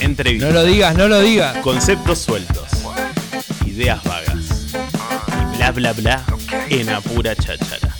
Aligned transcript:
Entrevistas. 0.00 0.52
No 0.52 0.54
lo 0.54 0.64
digas, 0.64 0.96
no 0.96 1.08
lo 1.08 1.20
digas. 1.20 1.56
Conceptos 1.58 2.18
sueltos. 2.18 2.68
Ideas 3.66 4.02
vagas. 4.04 4.74
Y 5.54 5.56
bla 5.56 5.72
bla 5.72 5.92
bla 5.92 6.24
en 6.68 6.88
apura 6.90 7.36
cháchara. 7.36 7.90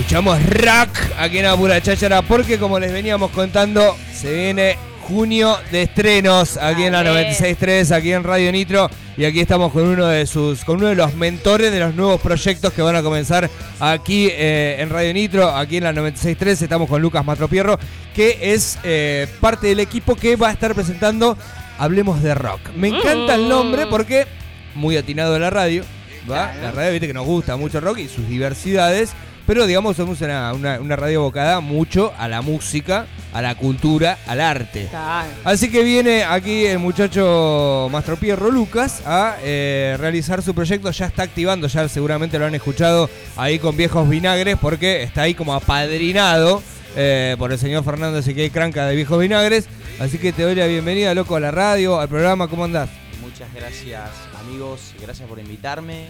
Escuchamos 0.00 0.42
rock 0.46 0.96
aquí 1.18 1.38
en 1.40 1.46
Apura 1.46 1.80
Cháchara 1.82 2.22
porque 2.22 2.58
como 2.58 2.78
les 2.78 2.90
veníamos 2.90 3.30
contando, 3.32 3.98
se 4.14 4.32
viene 4.32 4.78
junio 5.10 5.56
de 5.70 5.82
estrenos 5.82 6.56
aquí 6.56 6.84
en 6.84 6.92
la 6.92 7.02
Dale. 7.02 7.30
96.3, 7.32 7.94
aquí 7.94 8.12
en 8.12 8.24
Radio 8.24 8.50
Nitro 8.52 8.88
y 9.16 9.24
aquí 9.24 9.40
estamos 9.40 9.72
con 9.72 9.86
uno 9.86 10.06
de 10.06 10.26
sus, 10.26 10.64
con 10.64 10.76
uno 10.76 10.86
de 10.86 10.94
los 10.94 11.14
mentores 11.14 11.70
de 11.72 11.78
los 11.80 11.94
nuevos 11.94 12.20
proyectos 12.20 12.72
que 12.72 12.80
van 12.80 12.96
a 12.96 13.02
comenzar 13.02 13.50
aquí 13.80 14.28
eh, 14.30 14.76
en 14.78 14.88
Radio 14.88 15.12
Nitro, 15.12 15.48
aquí 15.50 15.76
en 15.76 15.84
la 15.84 15.92
96.3, 15.92 16.62
estamos 16.62 16.88
con 16.88 17.02
Lucas 17.02 17.24
Matropierro, 17.24 17.78
que 18.14 18.38
es 18.54 18.78
eh, 18.84 19.26
parte 19.40 19.66
del 19.66 19.80
equipo 19.80 20.14
que 20.16 20.36
va 20.36 20.48
a 20.48 20.52
estar 20.52 20.74
presentando 20.74 21.36
Hablemos 21.78 22.22
de 22.22 22.34
Rock. 22.34 22.60
Me 22.76 22.88
encanta 22.88 23.34
el 23.34 23.48
nombre 23.48 23.86
porque 23.86 24.26
muy 24.74 24.96
atinado 24.96 25.34
de 25.34 25.40
la 25.40 25.50
radio, 25.50 25.84
¿va? 26.30 26.52
La 26.62 26.70
radio, 26.70 26.92
viste 26.92 27.06
que 27.08 27.14
nos 27.14 27.26
gusta 27.26 27.56
mucho 27.56 27.78
el 27.78 27.84
rock 27.84 27.98
y 27.98 28.08
sus 28.08 28.26
diversidades. 28.28 29.10
Pero 29.46 29.66
digamos, 29.66 29.96
somos 29.96 30.20
una, 30.20 30.52
una- 30.52 30.78
una 30.78 30.94
radio 30.94 31.20
abocada 31.20 31.58
mucho 31.60 32.12
a 32.18 32.28
la 32.28 32.40
música, 32.40 33.06
a 33.32 33.42
la 33.42 33.54
cultura, 33.54 34.18
al 34.26 34.40
arte. 34.40 34.86
Claro. 34.90 35.28
Así 35.44 35.70
que 35.70 35.82
viene 35.82 36.24
aquí 36.24 36.66
el 36.66 36.78
muchacho 36.78 37.88
Mastro 37.90 38.16
Pierro 38.16 38.50
Lucas 38.50 39.02
a 39.06 39.36
eh, 39.42 39.96
realizar 39.98 40.42
su 40.42 40.54
proyecto. 40.54 40.90
Ya 40.90 41.06
está 41.06 41.22
activando, 41.22 41.66
ya 41.66 41.88
seguramente 41.88 42.38
lo 42.38 42.46
han 42.46 42.54
escuchado 42.54 43.08
ahí 43.36 43.58
con 43.58 43.76
viejos 43.76 44.08
vinagres, 44.08 44.56
porque 44.60 45.02
está 45.02 45.22
ahí 45.22 45.34
como 45.34 45.54
apadrinado 45.54 46.62
eh, 46.96 47.36
por 47.38 47.52
el 47.52 47.58
señor 47.58 47.84
Fernando 47.84 48.18
Ezequiel 48.18 48.50
Cranca 48.50 48.86
de 48.86 48.96
Viejos 48.96 49.20
Vinagres. 49.20 49.68
Así 49.98 50.18
que 50.18 50.32
te 50.32 50.42
doy 50.42 50.54
la 50.54 50.66
bienvenida, 50.66 51.14
loco, 51.14 51.36
a 51.36 51.40
la 51.40 51.50
radio, 51.50 52.00
al 52.00 52.08
programa. 52.08 52.48
¿Cómo 52.48 52.64
andás? 52.64 52.88
Muchas 53.20 53.52
gracias 53.54 54.10
amigos, 54.50 54.94
gracias 55.00 55.28
por 55.28 55.38
invitarme, 55.38 56.08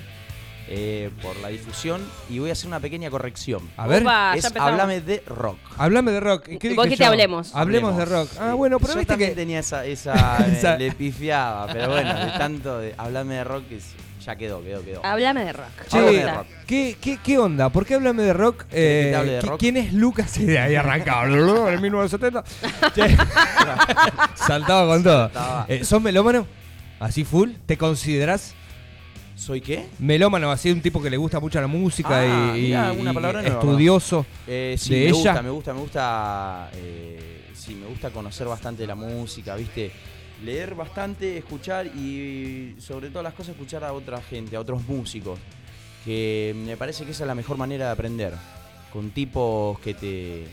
eh, 0.72 1.10
por 1.20 1.36
la 1.38 1.48
difusión 1.48 2.00
y 2.28 2.38
voy 2.38 2.50
a 2.50 2.52
hacer 2.52 2.68
una 2.68 2.78
pequeña 2.80 3.10
corrección. 3.10 3.68
A 3.76 3.86
ver, 3.88 4.02
Opa, 4.02 4.34
es. 4.36 4.44
Háblame 4.56 5.00
de 5.00 5.22
rock. 5.26 5.58
hablame 5.76 6.12
de 6.12 6.20
rock. 6.20 6.44
¿Qué 6.44 6.68
dije 6.70 6.82
dijiste 6.84 7.04
yo? 7.04 7.10
hablemos. 7.10 7.54
Hablemos 7.54 7.96
de 7.96 8.04
rock. 8.04 8.30
Ah, 8.40 8.54
bueno, 8.54 8.78
pero 8.78 8.92
Yo 8.94 8.98
viste 9.00 9.12
también 9.12 9.30
que... 9.30 9.36
tenía 9.36 9.58
esa, 9.58 9.84
esa, 9.84 10.38
eh, 10.48 10.52
Esa- 10.56 10.76
le 10.78 10.92
pifiaba, 10.92 11.66
pero 11.72 11.88
bueno, 11.90 12.14
de 12.14 12.30
tanto 12.38 12.78
de 12.78 12.94
háblame 12.96 13.34
de 13.34 13.44
rock 13.44 13.64
es- 13.72 13.94
ya 14.24 14.36
quedó, 14.36 14.62
quedó, 14.62 14.84
quedó. 14.84 15.04
Háblame 15.04 15.44
de 15.46 15.52
rock. 15.54 15.66
Che, 15.88 15.96
Háblame 15.98 16.16
Me 16.18 16.24
de 16.24 16.32
rock. 16.34 16.46
¿qué, 16.66 16.96
qué, 17.00 17.18
qué 17.24 17.38
onda? 17.38 17.70
¿Por 17.70 17.86
qué 17.86 17.94
háblame 17.94 18.22
de 18.22 18.32
rock? 18.34 18.64
¿Querés 18.64 18.70
que 18.70 18.76
te 18.76 19.10
Eh, 19.10 19.16
hable 19.16 19.32
de 19.32 19.40
¿qui- 19.40 19.46
rock? 19.48 19.60
¿Quién 19.60 19.76
es 19.78 19.92
Lucas? 19.94 20.30
Sí, 20.34 20.44
de 20.44 20.58
ahí 20.58 20.74
arrancaba, 20.76 21.24
en 21.24 21.80
1970. 21.80 22.44
Che, 22.94 23.16
Saltaba 24.34 24.86
con 24.86 25.02
todo. 25.02 25.24
Saltaba. 25.30 25.64
Eh, 25.68 25.84
¿Sos 25.84 26.02
melómano? 26.02 26.46
¿Así 27.00 27.24
full? 27.24 27.52
¿Te 27.66 27.78
considerás 27.78 28.54
¿Soy 29.40 29.62
qué? 29.62 29.86
melómano? 29.98 30.50
Así 30.50 30.70
un 30.70 30.82
tipo 30.82 31.00
que 31.02 31.08
le 31.08 31.16
gusta 31.16 31.40
mucho 31.40 31.58
la 31.60 31.66
música 31.66 32.20
Ah, 32.20 32.54
y, 32.58 32.60
mirá, 32.62 32.92
una 32.92 33.10
y 33.10 33.14
nueva. 33.14 33.40
estudioso. 33.40 34.26
Eh, 34.46 34.76
sí, 34.78 34.90
¿De 34.90 34.96
me 34.96 35.02
ella? 35.06 35.12
gusta, 35.14 35.42
me 35.42 35.50
gusta, 35.50 35.72
me 35.74 35.80
gusta. 35.80 36.70
eh, 36.74 37.46
sí, 37.54 37.74
me 37.74 37.86
gusta 37.86 38.10
conocer 38.10 38.46
bastante 38.46 38.86
la 38.86 38.94
música, 38.94 39.56
¿viste? 39.56 39.90
Leer 40.44 40.74
bastante, 40.74 41.38
escuchar 41.38 41.86
y 41.86 42.74
sobre 42.78 43.08
todas 43.08 43.24
las 43.24 43.32
cosas 43.34 43.52
escuchar 43.54 43.82
a 43.84 43.94
otra 43.94 44.20
gente, 44.20 44.56
a 44.56 44.60
otros 44.60 44.86
músicos. 44.86 45.38
Que 46.04 46.54
me 46.66 46.76
parece 46.76 47.04
que 47.06 47.12
esa 47.12 47.24
es 47.24 47.28
la 47.28 47.34
mejor 47.34 47.56
manera 47.56 47.86
de 47.86 47.92
aprender. 47.92 48.34
Con 48.92 49.10
tipos 49.10 49.78
que 49.80 49.94
te. 49.94 50.44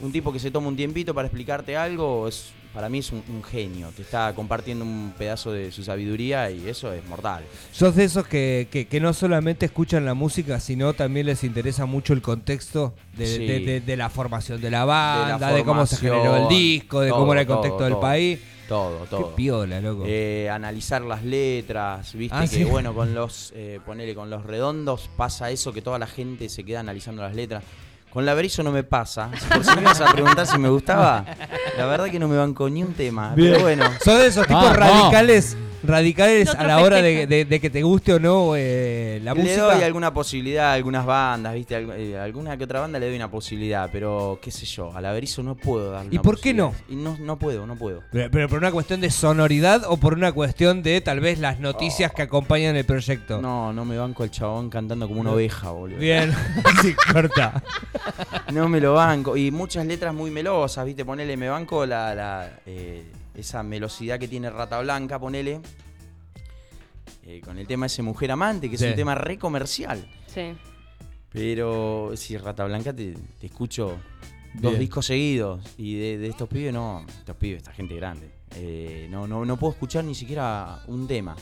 Un 0.00 0.12
tipo 0.12 0.32
que 0.32 0.38
se 0.38 0.50
toma 0.50 0.68
un 0.68 0.76
tiempito 0.76 1.12
para 1.14 1.28
explicarte 1.28 1.76
algo, 1.76 2.26
es, 2.26 2.52
para 2.74 2.88
mí 2.88 2.98
es 2.98 3.10
un, 3.12 3.22
un 3.28 3.42
genio. 3.42 3.88
Te 3.96 4.02
está 4.02 4.32
compartiendo 4.34 4.84
un 4.84 5.12
pedazo 5.18 5.52
de 5.52 5.72
su 5.72 5.82
sabiduría 5.82 6.50
y 6.50 6.68
eso 6.68 6.92
es 6.92 7.04
mortal. 7.06 7.42
¿Sos 7.72 7.96
de 7.96 8.04
esos 8.04 8.26
que, 8.26 8.68
que- 8.70 8.86
que 8.86 9.00
no 9.00 9.12
solamente 9.12 9.66
escuchan 9.66 10.04
la 10.04 10.14
música, 10.14 10.60
sino 10.60 10.92
también 10.94 11.26
les 11.26 11.42
interesa 11.44 11.86
mucho 11.86 12.12
el 12.12 12.22
contexto 12.22 12.94
de, 13.16 13.26
Sí. 13.26 13.46
de- 13.46 13.60
de- 13.60 13.80
de 13.80 13.96
la 13.96 14.08
formación 14.10 14.60
de 14.60 14.70
la 14.70 14.84
banda, 14.84 15.38
la 15.50 15.52
de, 15.54 15.64
cómo 15.64 15.84
se 15.86 15.96
generó 15.96 16.36
el 16.36 16.48
disco, 16.48 17.00
de 17.00 17.10
cómo 17.10 17.32
era 17.32 17.40
el 17.42 17.46
contexto 17.46 17.76
todo, 17.76 17.84
del 17.84 17.92
todo. 17.94 18.00
país? 18.00 18.38
Todo, 18.68 18.98
todo. 19.06 19.30
Qué 19.30 19.34
piola, 19.36 19.80
loco. 19.80 20.04
Eh, 20.06 20.48
analizar 20.48 21.02
las 21.02 21.24
letras, 21.24 22.14
viste 22.14 22.36
Ah, 22.36 22.42
que 22.42 22.46
sí. 22.46 22.62
bueno, 22.62 22.94
con 22.94 23.14
los, 23.14 23.52
eh, 23.56 23.80
ponele, 23.84 24.14
con 24.14 24.30
los 24.30 24.44
redondos 24.44 25.10
pasa 25.16 25.50
eso 25.50 25.72
que 25.72 25.82
toda 25.82 25.98
la 25.98 26.06
gente 26.06 26.48
se 26.48 26.62
queda 26.62 26.78
analizando 26.78 27.20
las 27.22 27.34
letras. 27.34 27.64
Con 28.12 28.26
la 28.26 28.34
Berizo 28.34 28.62
no 28.62 28.72
me 28.72 28.82
pasa. 28.82 29.30
Por 29.52 29.64
si 29.64 29.74
me 29.76 29.82
ibas 29.82 30.00
a 30.00 30.12
preguntar 30.12 30.46
si 30.46 30.58
me 30.58 30.68
gustaba, 30.68 31.24
la 31.78 31.86
verdad 31.86 32.06
que 32.10 32.18
no 32.18 32.26
me 32.28 32.36
banco 32.36 32.68
ni 32.68 32.82
un 32.82 32.92
tema. 32.94 33.34
Bien. 33.36 33.52
Pero 33.52 33.62
bueno, 33.62 33.84
¿Sos 34.04 34.18
de 34.18 34.26
esos 34.26 34.46
tipos 34.48 34.76
radicales, 34.76 35.56
radicales 35.84 36.52
No 36.54 36.60
a 36.60 36.64
la 36.64 36.78
hora 36.80 36.96
de, 36.96 37.02
festeja. 37.02 37.26
de- 37.28 37.44
de 37.44 37.60
que 37.60 37.70
te 37.70 37.82
guste 37.82 38.12
o 38.14 38.18
no 38.20 38.52
eh, 38.56 39.20
la 39.22 39.32
le 39.32 39.42
música? 39.42 39.62
doy 39.62 39.82
alguna 39.84 40.12
posibilidad 40.12 40.70
a 40.70 40.72
algunas 40.74 41.06
bandas, 41.06 41.54
viste, 41.54 41.76
eh, 41.96 42.18
alguna 42.18 42.56
que 42.56 42.64
otra 42.64 42.80
banda 42.80 42.98
le 42.98 43.06
doy 43.06 43.16
una 43.16 43.30
posibilidad, 43.30 43.88
pero 43.92 44.38
qué 44.42 44.50
sé 44.50 44.66
yo, 44.66 44.92
a 44.94 45.00
la 45.00 45.12
Berizo 45.12 45.42
no 45.44 45.54
puedo 45.54 45.92
darle 45.92 46.08
¿Y 46.12 46.16
una 46.16 46.22
por 46.22 46.40
qué 46.40 46.52
no? 46.52 46.74
Y 46.88 46.96
no, 46.96 47.16
no 47.20 47.38
puedo, 47.38 47.64
no 47.66 47.76
puedo. 47.76 48.02
Pero, 48.10 48.28
pero 48.30 48.48
por 48.48 48.58
una 48.58 48.72
cuestión 48.72 49.00
de 49.00 49.10
sonoridad 49.10 49.84
o 49.86 49.96
por 49.98 50.14
una 50.14 50.32
cuestión 50.32 50.82
de 50.82 51.00
tal 51.00 51.20
vez 51.20 51.38
las 51.38 51.60
noticias 51.60 52.12
que 52.12 52.22
acompañan 52.22 52.74
el 52.76 52.84
proyecto. 52.84 53.40
No, 53.40 53.72
no 53.72 53.84
me 53.84 53.96
banco 53.96 54.24
el 54.24 54.30
chabón 54.32 54.68
cantando 54.68 55.06
como 55.08 55.20
una 55.20 55.30
oveja, 55.32 55.70
boludo. 55.70 55.98
Bien, 55.98 56.34
sí, 56.82 56.94
corta. 57.12 57.62
No 58.52 58.68
me 58.68 58.80
lo 58.80 58.94
banco. 58.94 59.36
Y 59.36 59.50
muchas 59.50 59.86
letras 59.86 60.14
muy 60.14 60.30
melosas, 60.30 60.84
¿viste? 60.86 61.04
Ponele, 61.04 61.36
me 61.36 61.48
banco 61.48 61.84
la, 61.86 62.14
la, 62.14 62.60
eh, 62.66 63.04
esa 63.34 63.62
melosidad 63.62 64.18
que 64.18 64.28
tiene 64.28 64.50
Rata 64.50 64.80
Blanca, 64.80 65.18
ponele. 65.18 65.60
eh, 67.24 67.40
con 67.44 67.58
el 67.58 67.66
tema 67.66 67.86
ese 67.86 68.02
Mujer 68.02 68.30
Amante, 68.32 68.68
que 68.68 68.76
es 68.76 68.82
un 68.82 68.94
tema 68.94 69.14
re 69.14 69.38
comercial. 69.38 70.04
Sí. 70.26 70.52
Pero 71.32 72.12
si 72.16 72.36
Rata 72.36 72.64
Blanca 72.64 72.92
te, 72.92 73.14
te 73.38 73.46
escucho 73.46 73.98
dos 74.54 74.72
Bien. 74.72 74.80
discos 74.80 75.06
seguidos. 75.06 75.60
Y 75.78 75.94
de, 75.96 76.18
de 76.18 76.28
estos 76.28 76.48
pibes, 76.48 76.72
no. 76.72 77.04
Estos 77.08 77.36
pibes, 77.36 77.58
esta 77.58 77.72
gente 77.72 77.94
grande. 77.96 78.30
eh, 78.56 79.06
no, 79.10 79.28
no, 79.28 79.44
no 79.44 79.56
puedo 79.56 79.72
escuchar 79.72 80.02
ni 80.04 80.14
siquiera 80.14 80.82
un 80.88 81.06
tema. 81.06 81.36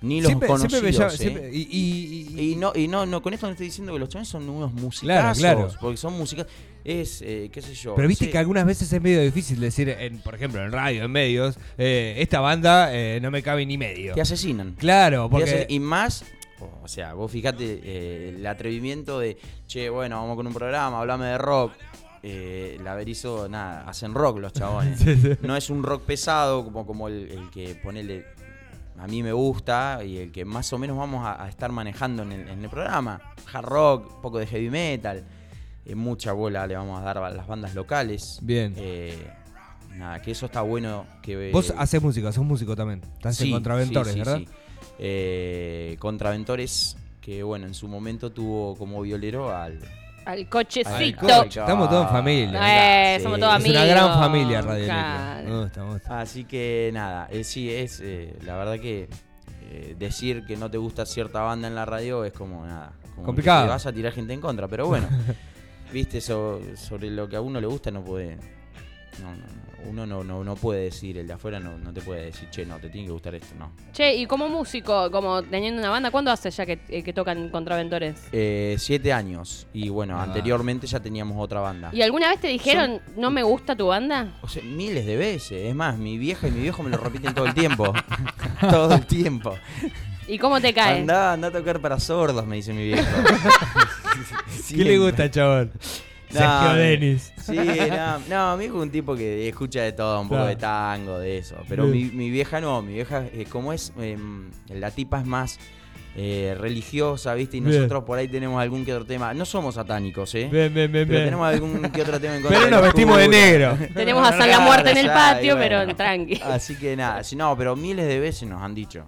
Ni 0.00 0.20
los 0.20 0.28
Siempre- 0.28 0.46
siempre 0.48 0.68
conocidos. 0.80 0.82
me 0.84 0.92
llama- 0.92 1.12
¿eh? 1.12 1.16
siempre- 1.16 1.50
y, 1.52 1.60
y- 1.62 2.40
y- 2.40 2.52
Y 2.52 2.56
no, 2.56 2.72
y 2.74 2.86
no, 2.86 3.04
no, 3.04 3.20
con 3.20 3.34
esto 3.34 3.46
no 3.46 3.52
estoy 3.52 3.66
diciendo 3.66 3.92
que 3.92 3.98
los 3.98 4.08
chavales 4.08 4.28
son 4.28 4.48
unos 4.48 4.72
musicazos. 4.72 5.38
Claro, 5.38 5.58
claro. 5.66 5.78
Porque 5.80 5.96
son 5.96 6.12
músicas. 6.16 6.46
Es, 6.84 7.20
eh, 7.22 7.50
qué 7.52 7.60
sé 7.60 7.74
yo. 7.74 7.94
pero 7.96 8.06
viste 8.08 8.26
sí, 8.26 8.30
que 8.30 8.38
algunas 8.38 8.64
veces 8.64 8.90
es 8.92 9.02
medio 9.02 9.20
difícil 9.20 9.58
decir, 9.60 9.88
en, 9.90 10.20
por 10.20 10.34
ejemplo, 10.36 10.64
en 10.64 10.70
radio, 10.72 11.04
en 11.04 11.10
medios, 11.10 11.58
eh, 11.76 12.14
esta 12.18 12.40
banda 12.40 12.94
eh, 12.94 13.18
no 13.20 13.30
me 13.32 13.42
cabe 13.42 13.66
ni 13.66 13.76
medio. 13.76 14.14
Te 14.14 14.20
asesinan. 14.20 14.74
Claro, 14.78 15.28
porque... 15.28 15.66
y 15.68 15.80
más. 15.80 16.24
O 16.82 16.88
sea, 16.88 17.14
vos 17.14 17.30
fijate 17.30 17.80
eh, 17.84 18.34
el 18.36 18.46
atrevimiento 18.46 19.18
de, 19.20 19.36
che, 19.66 19.90
bueno, 19.90 20.16
vamos 20.20 20.36
con 20.36 20.46
un 20.46 20.54
programa, 20.54 21.00
hablame 21.00 21.26
de 21.26 21.38
rock. 21.38 21.72
Eh, 22.22 22.78
la 22.82 22.94
Berizo, 22.94 23.48
nada, 23.48 23.84
hacen 23.88 24.14
rock 24.14 24.38
los 24.38 24.52
chabones. 24.52 25.00
No 25.42 25.56
es 25.56 25.70
un 25.70 25.82
rock 25.82 26.02
pesado 26.04 26.64
como, 26.64 26.86
como 26.86 27.08
el, 27.08 27.30
el 27.30 27.50
que 27.50 27.74
ponele 27.82 28.24
a 28.98 29.06
mí 29.06 29.22
me 29.22 29.32
gusta 29.32 30.00
y 30.04 30.18
el 30.18 30.32
que 30.32 30.44
más 30.44 30.72
o 30.72 30.78
menos 30.78 30.96
vamos 30.96 31.24
a, 31.24 31.42
a 31.44 31.48
estar 31.48 31.70
manejando 31.72 32.22
en 32.24 32.32
el, 32.32 32.48
en 32.48 32.64
el 32.64 32.70
programa. 32.70 33.20
Hard 33.52 33.64
rock, 33.64 34.14
un 34.16 34.22
poco 34.22 34.38
de 34.38 34.46
heavy 34.46 34.70
metal. 34.70 35.24
eh, 35.84 35.94
mucha 35.94 36.32
bola 36.32 36.66
le 36.66 36.76
vamos 36.76 37.00
a 37.00 37.02
dar 37.02 37.18
a 37.18 37.30
las 37.30 37.46
bandas 37.46 37.74
locales. 37.74 38.38
Bien. 38.42 38.74
Eh, 38.76 39.16
nada, 39.96 40.20
que 40.20 40.32
eso 40.32 40.46
está 40.46 40.62
bueno. 40.62 41.06
que 41.22 41.50
Vos 41.52 41.72
haces 41.76 42.02
música, 42.02 42.32
sos 42.32 42.44
músico 42.44 42.74
también. 42.76 43.00
Estás 43.14 43.40
en 43.40 43.52
Contraventores, 43.52 44.12
sí, 44.12 44.18
sí, 44.18 44.24
¿verdad? 44.24 44.38
sí. 44.38 44.48
Eh, 44.98 45.96
Contraventores, 45.98 46.96
que 47.20 47.42
bueno, 47.42 47.66
en 47.66 47.74
su 47.74 47.88
momento 47.88 48.32
tuvo 48.32 48.76
como 48.76 49.00
violero 49.02 49.54
al. 49.54 49.78
Al 50.28 50.38
al 50.40 50.48
cochecito. 50.48 51.26
coche. 51.26 51.60
Estamos 51.60 51.88
todos 51.88 52.04
en 52.06 52.10
familia. 52.12 53.14
Eh, 53.14 53.16
Sí. 53.18 53.22
somos 53.24 53.40
todos 53.40 53.64
Es 53.64 53.70
una 53.70 53.84
gran 53.84 54.14
familia 54.18 54.60
Radio 54.62 54.84
Claro. 54.84 55.48
Me 55.48 55.60
gusta, 55.62 55.84
me 55.84 55.92
gusta. 55.94 56.20
Así 56.20 56.44
que 56.44 56.90
nada, 56.92 57.28
eh, 57.30 57.44
sí, 57.44 57.70
es 57.72 58.00
eh, 58.04 58.36
la 58.44 58.56
verdad 58.56 58.78
que 58.78 59.08
eh, 59.70 59.94
decir 59.98 60.44
que 60.46 60.56
no 60.56 60.70
te 60.70 60.78
gusta 60.78 61.06
cierta 61.06 61.40
banda 61.42 61.68
en 61.68 61.74
la 61.74 61.84
radio 61.84 62.24
es 62.24 62.32
como 62.32 62.64
nada. 62.66 62.92
Como 63.02 63.16
que 63.16 63.24
Complicado. 63.26 63.64
te 63.64 63.70
vas 63.70 63.86
a 63.86 63.92
tirar 63.92 64.12
gente 64.12 64.32
en 64.34 64.40
contra, 64.40 64.68
pero 64.68 64.86
bueno, 64.86 65.08
viste, 65.92 66.20
so- 66.20 66.60
sobre 66.76 67.10
lo 67.10 67.28
que 67.28 67.36
a 67.36 67.40
uno 67.40 67.60
le 67.60 67.66
gusta 67.66 67.90
no 67.90 68.04
puede. 68.04 68.38
No, 69.22 69.30
no, 69.30 69.36
no, 69.36 69.90
uno 69.90 70.06
no, 70.06 70.24
no, 70.24 70.44
no 70.44 70.56
puede 70.56 70.84
decir, 70.84 71.16
el 71.18 71.26
de 71.26 71.32
afuera 71.32 71.58
no, 71.60 71.78
no 71.78 71.92
te 71.92 72.00
puede 72.00 72.26
decir, 72.26 72.48
che, 72.50 72.66
no, 72.66 72.78
te 72.78 72.88
tiene 72.90 73.06
que 73.06 73.12
gustar 73.12 73.34
esto, 73.34 73.54
no. 73.58 73.72
Che, 73.92 74.14
y 74.14 74.26
como 74.26 74.48
músico, 74.48 75.10
como 75.10 75.42
teniendo 75.42 75.80
una 75.80 75.90
banda, 75.90 76.10
¿cuándo 76.10 76.30
hace 76.30 76.50
ya 76.50 76.66
que, 76.66 76.78
eh, 76.88 77.02
que 77.02 77.12
tocan 77.12 77.48
Contraventores? 77.50 78.16
Eh, 78.32 78.76
siete 78.78 79.12
años. 79.12 79.66
Y 79.72 79.88
bueno, 79.88 80.18
Ah. 80.18 80.24
anteriormente 80.24 80.86
ya 80.86 81.00
teníamos 81.00 81.36
otra 81.42 81.60
banda. 81.60 81.90
¿Y 81.92 82.02
alguna 82.02 82.28
vez 82.28 82.40
te 82.40 82.48
dijeron, 82.48 83.00
no 83.16 83.30
me 83.30 83.42
gusta 83.42 83.74
tu 83.76 83.86
banda? 83.86 84.36
O 84.42 84.48
sea, 84.48 84.62
miles 84.62 85.06
de 85.06 85.16
veces. 85.16 85.66
Es 85.66 85.74
más, 85.74 85.96
mi 85.98 86.18
vieja 86.18 86.48
y 86.48 86.50
mi 86.50 86.60
viejo 86.60 86.82
me 86.82 86.90
lo 86.90 86.98
repiten 86.98 87.34
todo 87.34 87.46
el 87.46 87.54
tiempo. 87.54 87.92
todo 88.70 88.94
el 88.94 89.06
tiempo. 89.06 89.54
¿Y 90.26 90.38
cómo 90.38 90.60
te 90.60 90.74
cae? 90.74 91.00
Andá, 91.00 91.32
andá 91.32 91.48
a 91.48 91.50
tocar 91.52 91.80
para 91.80 91.98
sordos, 91.98 92.44
me 92.46 92.56
dice 92.56 92.72
mi 92.74 92.84
viejo. 92.88 93.08
¿Qué 94.68 94.84
le 94.84 94.98
gusta 94.98 95.30
chabón? 95.30 95.72
Sergio 96.30 96.74
Denis. 96.74 97.32
Sí, 97.42 97.56
no, 97.56 98.18
no, 98.28 98.56
mi 98.56 98.64
hijo 98.66 98.76
es 98.78 98.82
un 98.82 98.90
tipo 98.90 99.16
que 99.16 99.48
escucha 99.48 99.82
de 99.82 99.92
todo, 99.92 100.20
un 100.20 100.28
poco 100.28 100.36
Claro. 100.40 100.48
de 100.50 100.56
tango, 100.56 101.18
de 101.18 101.38
eso. 101.38 101.56
Pero 101.68 101.86
mi, 101.86 102.04
vieja 102.30 102.60
no, 102.60 102.82
mi 102.82 102.94
vieja, 102.94 103.24
eh, 103.32 103.46
como 103.50 103.72
es, 103.72 103.92
em, 103.98 104.50
la 104.68 104.90
tipa 104.90 105.20
es 105.20 105.26
más 105.26 105.58
eh, 106.16 106.56
religiosa, 106.58 107.32
¿viste? 107.34 107.58
Y 107.58 107.60
Bien. 107.60 107.76
nosotros 107.76 108.02
por 108.04 108.18
ahí 108.18 108.26
tenemos 108.28 108.60
algún 108.60 108.84
que 108.84 108.92
otro 108.92 109.06
tema. 109.06 109.32
No 109.34 109.44
somos 109.44 109.76
satánicos, 109.76 110.34
¿eh? 110.34 110.48
Bien, 110.50 110.72
bien, 110.74 110.90
bien, 110.90 111.06
Pero 111.06 111.18
bien. 111.20 111.24
tenemos 111.26 111.46
algún 111.48 111.80
que 111.90 112.02
otro 112.02 112.18
tema 112.18 112.36
en 112.36 112.42
contra 112.42 112.58
Pero 112.58 112.70
nos 112.72 112.82
vestimos 112.82 113.18
de 113.18 113.28
negro. 113.28 113.78
Tenemos 113.94 114.26
a 114.28 114.36
San 114.36 114.50
la 114.50 114.60
Muerte 114.60 114.90
en 114.90 114.96
el 114.98 115.06
patio, 115.06 115.56
bueno. 115.56 115.78
pero 115.84 115.96
tranqui. 115.96 116.40
Así 116.44 116.74
que 116.76 116.96
nada, 116.96 117.22
si 117.22 117.36
no, 117.36 117.56
pero 117.56 117.76
miles 117.76 118.06
de 118.08 118.18
veces 118.18 118.48
nos 118.48 118.60
han 118.62 118.74
dicho. 118.74 119.04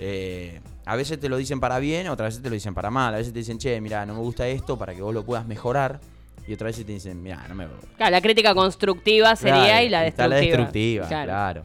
Eh, 0.00 0.60
a 0.84 0.96
veces 0.96 1.20
te 1.20 1.28
lo 1.28 1.36
dicen 1.36 1.60
para 1.60 1.78
bien, 1.78 2.08
otras 2.08 2.28
veces 2.30 2.42
te 2.42 2.48
lo 2.48 2.54
dicen 2.54 2.74
para 2.74 2.90
mal. 2.90 3.14
A 3.14 3.18
veces 3.18 3.32
te 3.32 3.38
dicen, 3.38 3.58
che, 3.58 3.80
mira, 3.80 4.04
no 4.04 4.14
me 4.14 4.20
gusta 4.20 4.48
esto 4.48 4.76
para 4.76 4.94
que 4.94 5.02
vos 5.02 5.14
lo 5.14 5.24
puedas 5.24 5.46
mejorar. 5.46 6.00
Y 6.46 6.52
otras 6.54 6.68
veces 6.68 6.86
te 6.86 6.92
dicen, 6.92 7.22
mira, 7.22 7.44
no 7.48 7.54
me 7.54 7.66
Claro, 7.96 8.10
la 8.12 8.20
crítica 8.20 8.54
constructiva 8.54 9.36
sería 9.36 9.64
Claro, 9.64 9.84
y 9.86 9.88
la 9.88 10.06
está 10.06 10.28
destructiva. 10.28 11.04
la 11.04 11.06
destructiva, 11.06 11.24
claro. 11.24 11.64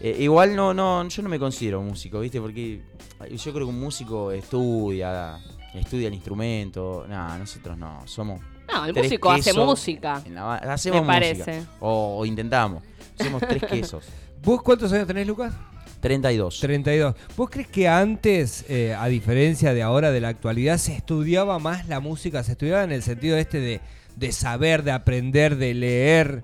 Eh, 0.00 0.16
igual 0.20 0.54
no, 0.54 0.74
no, 0.74 1.06
yo 1.08 1.22
no 1.22 1.28
me 1.28 1.38
considero 1.38 1.80
músico, 1.82 2.20
¿viste? 2.20 2.40
Porque 2.40 2.82
yo 3.30 3.52
creo 3.52 3.66
que 3.66 3.72
un 3.72 3.80
músico 3.80 4.30
estudia, 4.30 5.38
estudia 5.74 6.08
el 6.08 6.14
instrumento. 6.14 7.06
Nada, 7.08 7.38
nosotros 7.38 7.76
no, 7.78 8.02
somos. 8.06 8.40
No, 8.72 8.84
el 8.84 8.92
tres 8.92 9.06
músico 9.06 9.30
hace 9.30 9.52
música. 9.54 10.22
en 10.26 10.34
la 10.34 10.54
hacemos 10.56 11.00
Me 11.06 11.06
música. 11.06 11.44
parece. 11.44 11.66
O, 11.80 12.18
o 12.18 12.26
intentamos. 12.26 12.82
Hacemos 13.18 13.40
tres 13.40 13.62
quesos. 13.64 14.04
¿Vos 14.42 14.62
cuántos 14.62 14.92
años 14.92 15.06
tenés, 15.06 15.26
Lucas? 15.26 15.54
32. 16.06 16.60
32. 16.60 17.14
¿Vos 17.36 17.50
crees 17.50 17.66
que 17.66 17.88
antes, 17.88 18.64
eh, 18.68 18.94
a 18.96 19.06
diferencia 19.08 19.74
de 19.74 19.82
ahora, 19.82 20.12
de 20.12 20.20
la 20.20 20.28
actualidad, 20.28 20.78
se 20.78 20.94
estudiaba 20.94 21.58
más 21.58 21.88
la 21.88 21.98
música? 21.98 22.44
¿Se 22.44 22.52
estudiaba 22.52 22.84
en 22.84 22.92
el 22.92 23.02
sentido 23.02 23.36
este 23.36 23.58
de, 23.58 23.80
de 24.14 24.30
saber, 24.30 24.84
de 24.84 24.92
aprender, 24.92 25.56
de 25.56 25.74
leer, 25.74 26.42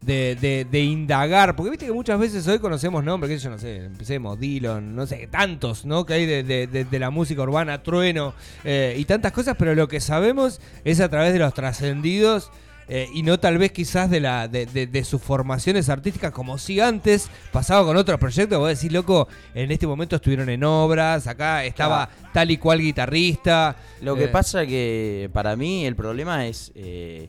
de, 0.00 0.66
de- 0.70 0.80
indagar? 0.80 1.56
Porque 1.56 1.72
viste 1.72 1.84
que 1.84 1.92
muchas 1.92 2.18
veces 2.18 2.48
hoy 2.48 2.58
conocemos 2.58 3.04
nombres, 3.04 3.30
que 3.30 3.38
yo 3.38 3.50
no 3.50 3.58
sé, 3.58 3.84
empecemos, 3.84 4.40
Dylan, 4.40 4.96
no 4.96 5.06
sé, 5.06 5.28
tantos, 5.30 5.84
¿no? 5.84 6.06
Que 6.06 6.14
hay 6.14 6.24
de- 6.24 6.66
de 6.66 6.98
la 6.98 7.10
música 7.10 7.42
urbana, 7.42 7.82
trueno 7.82 8.32
eh, 8.64 8.96
y 8.98 9.04
tantas 9.04 9.32
cosas, 9.32 9.56
pero 9.58 9.74
lo 9.74 9.88
que 9.88 10.00
sabemos 10.00 10.58
es 10.84 11.00
a 11.00 11.10
través 11.10 11.34
de 11.34 11.38
los 11.38 11.52
trascendidos. 11.52 12.50
Eh, 12.88 13.08
y 13.14 13.22
no 13.22 13.38
tal 13.38 13.58
vez 13.58 13.72
quizás 13.72 14.10
de 14.10 14.20
la 14.20 14.48
de, 14.48 14.66
de- 14.66 14.86
de 14.86 15.04
sus 15.04 15.22
formaciones 15.22 15.88
artísticas 15.88 16.32
como 16.32 16.58
si 16.58 16.80
antes 16.80 17.28
pasaba 17.52 17.84
con 17.86 17.96
otros 17.96 18.18
proyectos 18.18 18.58
vos 18.58 18.68
decís 18.68 18.92
loco 18.92 19.28
en 19.54 19.70
este 19.70 19.86
momento 19.86 20.16
estuvieron 20.16 20.48
en 20.48 20.64
obras 20.64 21.26
acá 21.26 21.64
estaba 21.64 22.08
tal 22.32 22.50
y 22.50 22.56
cual 22.58 22.80
guitarrista 22.80 23.76
Lo 24.00 24.14
que 24.16 24.24
eh, 24.24 24.28
pasa 24.28 24.66
que 24.66 25.30
para 25.32 25.54
mí 25.56 25.86
el 25.86 25.94
problema 25.96 26.46
es, 26.46 26.72
eh, 26.74 27.28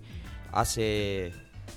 hace 0.51 1.31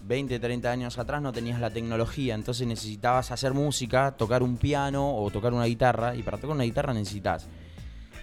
20, 0.04 0.38
30 0.38 0.70
años 0.70 0.98
atrás 0.98 1.20
no 1.20 1.32
tenías 1.32 1.58
la 1.60 1.70
tecnología, 1.70 2.34
entonces 2.34 2.66
necesitabas 2.66 3.30
hacer 3.32 3.52
música, 3.54 4.12
tocar 4.12 4.42
un 4.42 4.56
piano 4.56 5.16
o 5.16 5.30
tocar 5.30 5.52
una 5.52 5.64
guitarra, 5.64 6.14
y 6.14 6.22
para 6.22 6.36
tocar 6.38 6.54
una 6.54 6.64
guitarra 6.64 6.94
necesitas 6.94 7.46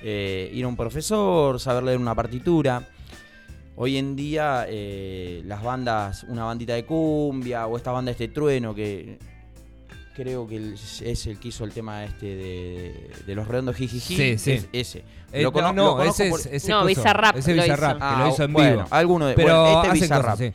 ir 0.01 0.63
a 0.63 0.67
un 0.67 0.75
profesor, 0.75 1.59
saber 1.59 1.83
leer 1.83 1.97
una 1.97 2.13
partitura. 2.15 2.87
Hoy 3.75 3.97
en 3.97 4.15
día 4.15 4.65
eh, 4.69 5.41
las 5.45 5.63
bandas, 5.63 6.23
una 6.23 6.43
bandita 6.45 6.73
de 6.73 6.85
cumbia 6.85 7.65
o 7.67 7.75
esta 7.77 7.91
banda 7.91 8.11
este 8.11 8.27
trueno 8.27 8.75
que 8.75 9.17
creo 10.15 10.47
que 10.47 10.73
es 10.75 11.25
el 11.25 11.39
que 11.39 11.47
hizo 11.47 11.63
el 11.63 11.71
tema 11.71 12.03
este 12.05 12.27
de, 12.35 13.11
de 13.25 13.35
los 13.35 13.47
redondos 13.47 13.75
jijiji, 13.75 14.15
Sí, 14.15 14.37
sí. 14.37 14.51
es 14.51 14.67
ese. 14.71 15.03
eh, 15.31 15.41
Lo 15.41 15.51
no, 15.51 15.73
lo 15.73 15.95
conozco 15.97 16.03
ese 16.03 16.29
por- 16.29 16.39
es 16.39 16.45
ese 16.45 16.69
No, 16.71 16.85
Bizarrap 16.85 17.35
ese 17.37 17.53
Bizarrap, 17.53 17.97
que 17.97 18.03
Ah, 18.03 18.23
lo 18.23 18.29
hizo 18.31 18.43
en 18.43 18.53
bueno, 18.53 18.69
vivo 18.83 18.87
alguno 18.91 19.25
de 19.25 19.33
pero 19.33 19.63
bueno, 19.63 19.83
este 19.85 20.01
Bizarrap. 20.01 20.37
sí. 20.37 20.51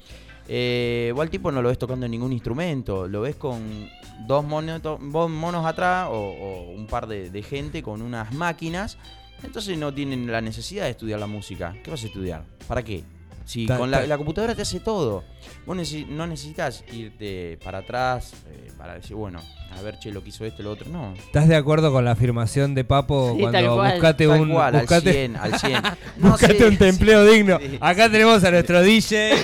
Eh, 0.50 1.10
vos 1.14 1.22
al 1.22 1.28
tipo 1.30 1.50
no 1.50 1.60
lo 1.60 1.68
ves 1.70 1.78
tocando 1.78 2.06
en 2.06 2.12
ningún 2.12 2.32
instrumento, 2.32 3.08
lo 3.08 3.22
ves 3.22 3.34
con 3.34 3.90
dos 4.28 4.44
monos, 4.44 4.80
dos 4.80 5.00
monos 5.28 5.66
atrás 5.66 6.06
o, 6.08 6.12
o 6.14 6.70
un 6.70 6.86
par 6.86 7.08
de, 7.08 7.28
de 7.30 7.42
gente 7.42 7.82
con 7.82 8.00
unas 8.00 8.32
máquinas. 8.32 8.96
Entonces 9.42 9.78
no 9.78 9.92
tienen 9.94 10.30
la 10.30 10.40
necesidad 10.40 10.84
de 10.84 10.90
estudiar 10.90 11.20
la 11.20 11.26
música. 11.26 11.74
¿Qué 11.82 11.90
vas 11.90 12.02
a 12.02 12.06
estudiar? 12.06 12.42
¿Para 12.66 12.82
qué? 12.82 13.04
Si 13.44 13.64
Ta- 13.66 13.78
con 13.78 13.90
la, 13.90 14.00
ta- 14.00 14.06
la 14.06 14.16
computadora 14.18 14.54
te 14.54 14.60
hace 14.62 14.80
todo. 14.80 15.24
Vos 15.64 15.76
no 16.08 16.26
necesitas 16.26 16.84
irte 16.92 17.58
para 17.64 17.78
atrás 17.78 18.32
eh, 18.50 18.70
para 18.76 18.94
decir, 18.96 19.16
bueno, 19.16 19.40
a 19.74 19.80
ver, 19.80 19.98
che, 19.98 20.12
lo 20.12 20.22
que 20.22 20.28
hizo 20.28 20.44
este, 20.44 20.62
lo 20.62 20.70
otro. 20.72 20.90
No. 20.90 21.14
¿Estás 21.14 21.48
de 21.48 21.56
acuerdo 21.56 21.90
con 21.90 22.04
la 22.04 22.10
afirmación 22.10 22.74
de 22.74 22.84
Papo 22.84 23.34
Sí, 23.36 23.42
tal 23.44 23.50
cuando 23.52 23.74
cual. 23.76 23.92
buscate 23.92 24.26
Tal 24.26 24.40
un 24.42 24.52
cual, 24.52 24.72
buscate, 24.74 25.08
al 25.08 25.14
100, 25.14 25.36
al 25.36 25.58
100. 25.58 25.82
No 26.18 26.30
buscate 26.32 26.58
sé, 26.58 26.66
un 26.66 26.76
templeo 26.76 27.26
sí, 27.26 27.34
digno? 27.34 27.58
sí. 27.58 27.78
Acá 27.80 28.10
tenemos 28.10 28.44
a 28.44 28.50
nuestro 28.50 28.82
DJ. 28.82 29.32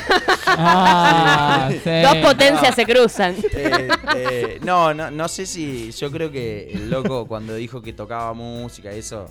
Ah, 0.56 1.68
sí. 1.82 1.90
Dos 2.02 2.16
potencias 2.16 2.74
se 2.74 2.84
cruzan. 2.84 3.34
Eh, 3.52 3.88
eh, 4.16 4.58
no, 4.62 4.94
no, 4.94 5.10
no 5.10 5.26
sé 5.26 5.46
si. 5.46 5.90
Yo 5.92 6.10
creo 6.12 6.30
que 6.30 6.70
el 6.72 6.90
loco, 6.90 7.26
cuando 7.26 7.54
dijo 7.56 7.82
que 7.82 7.92
tocaba 7.92 8.32
música, 8.34 8.90
eso. 8.92 9.26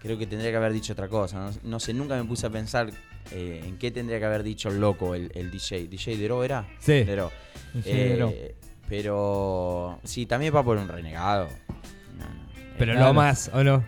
Creo 0.00 0.16
que 0.18 0.26
tendría 0.26 0.50
que 0.50 0.56
haber 0.56 0.72
dicho 0.72 0.92
otra 0.94 1.08
cosa. 1.08 1.38
No, 1.38 1.50
no 1.62 1.80
sé, 1.80 1.92
nunca 1.92 2.16
me 2.16 2.24
puse 2.24 2.46
a 2.46 2.50
pensar 2.50 2.90
eh, 3.32 3.62
en 3.64 3.76
qué 3.78 3.90
tendría 3.90 4.18
que 4.18 4.24
haber 4.24 4.42
dicho 4.42 4.68
el 4.70 4.80
loco, 4.80 5.14
el, 5.14 5.30
el 5.34 5.50
DJ. 5.50 5.88
¿DJ 5.88 6.16
Dero 6.16 6.42
era? 6.42 6.66
Sí. 6.78 7.04
Dero. 7.04 7.30
Eh, 7.84 8.54
pero. 8.88 9.98
Sí, 10.04 10.26
también 10.26 10.54
va 10.54 10.64
por 10.64 10.78
un 10.78 10.88
renegado. 10.88 11.48
No, 12.18 12.24
no. 12.24 12.74
Pero 12.78 12.94
lo 12.94 13.12
más, 13.12 13.50
¿o 13.52 13.62
no? 13.62 13.84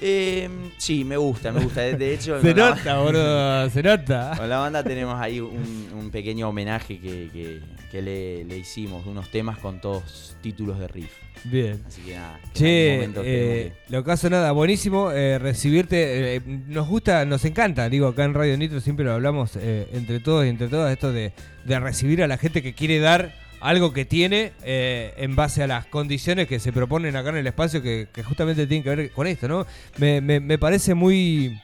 eh, 0.00 0.48
sí, 0.78 1.04
me 1.04 1.16
gusta, 1.16 1.52
me 1.52 1.60
gusta. 1.62 1.82
De, 1.82 2.14
hecho, 2.14 2.40
Se 2.42 2.52
nota, 2.52 2.98
boludo, 2.98 3.70
se 3.70 3.82
nota. 3.82 4.34
Con 4.36 4.48
la 4.48 4.58
banda 4.58 4.82
tenemos 4.82 5.20
ahí 5.20 5.38
un, 5.38 5.88
un 5.94 6.10
pequeño 6.10 6.48
homenaje 6.48 6.98
que, 6.98 7.30
que- 7.32 7.60
que 7.92 8.02
le, 8.02 8.42
le 8.44 8.56
hicimos, 8.56 9.06
unos 9.06 9.30
temas 9.30 9.58
con 9.58 9.80
todos 9.80 10.34
títulos 10.42 10.78
de 10.80 10.88
riff. 10.88 11.12
Bien. 11.44 11.80
Así 11.86 12.00
que 12.02 12.14
nada. 12.14 12.40
que 12.40 12.46
en 12.48 12.52
Che, 12.54 12.94
momento 12.96 13.22
eh, 13.24 13.72
tenemos 13.74 13.76
lo 13.90 14.04
caso 14.04 14.30
nada, 14.30 14.50
buenísimo 14.52 15.10
eh, 15.12 15.38
recibirte. 15.38 16.36
eh, 16.36 16.40
nos 16.68 16.88
gusta, 16.88 17.24
nos 17.26 17.44
encanta, 17.44 17.88
digo, 17.88 18.06
acá 18.08 18.24
en 18.24 18.34
Radio 18.34 18.56
Nitro 18.56 18.80
siempre 18.80 19.04
lo 19.04 19.12
hablamos 19.12 19.56
eh, 19.56 19.86
entre 19.92 20.18
todos 20.20 20.46
y 20.46 20.48
entre 20.48 20.68
todas, 20.68 20.90
esto 20.92 21.12
de, 21.12 21.32
de 21.66 21.80
recibir 21.80 22.22
a 22.22 22.26
la 22.28 22.38
gente 22.38 22.62
que 22.62 22.72
quiere 22.74 22.98
dar 22.98 23.34
algo 23.60 23.92
que 23.92 24.04
tiene 24.04 24.52
eh, 24.64 25.14
en 25.18 25.36
base 25.36 25.62
a 25.62 25.66
las 25.68 25.86
condiciones 25.86 26.48
que 26.48 26.58
se 26.58 26.72
proponen 26.72 27.14
acá 27.14 27.28
en 27.28 27.36
el 27.36 27.46
espacio 27.46 27.80
que, 27.82 28.08
que 28.12 28.22
justamente 28.24 28.66
tienen 28.66 28.82
que 28.82 28.94
ver 28.96 29.10
con 29.12 29.26
esto, 29.28 29.46
¿no? 29.46 29.66
Me, 29.98 30.20
me- 30.20 30.40
me 30.40 30.58
parece 30.58 30.94
muy 30.94 31.60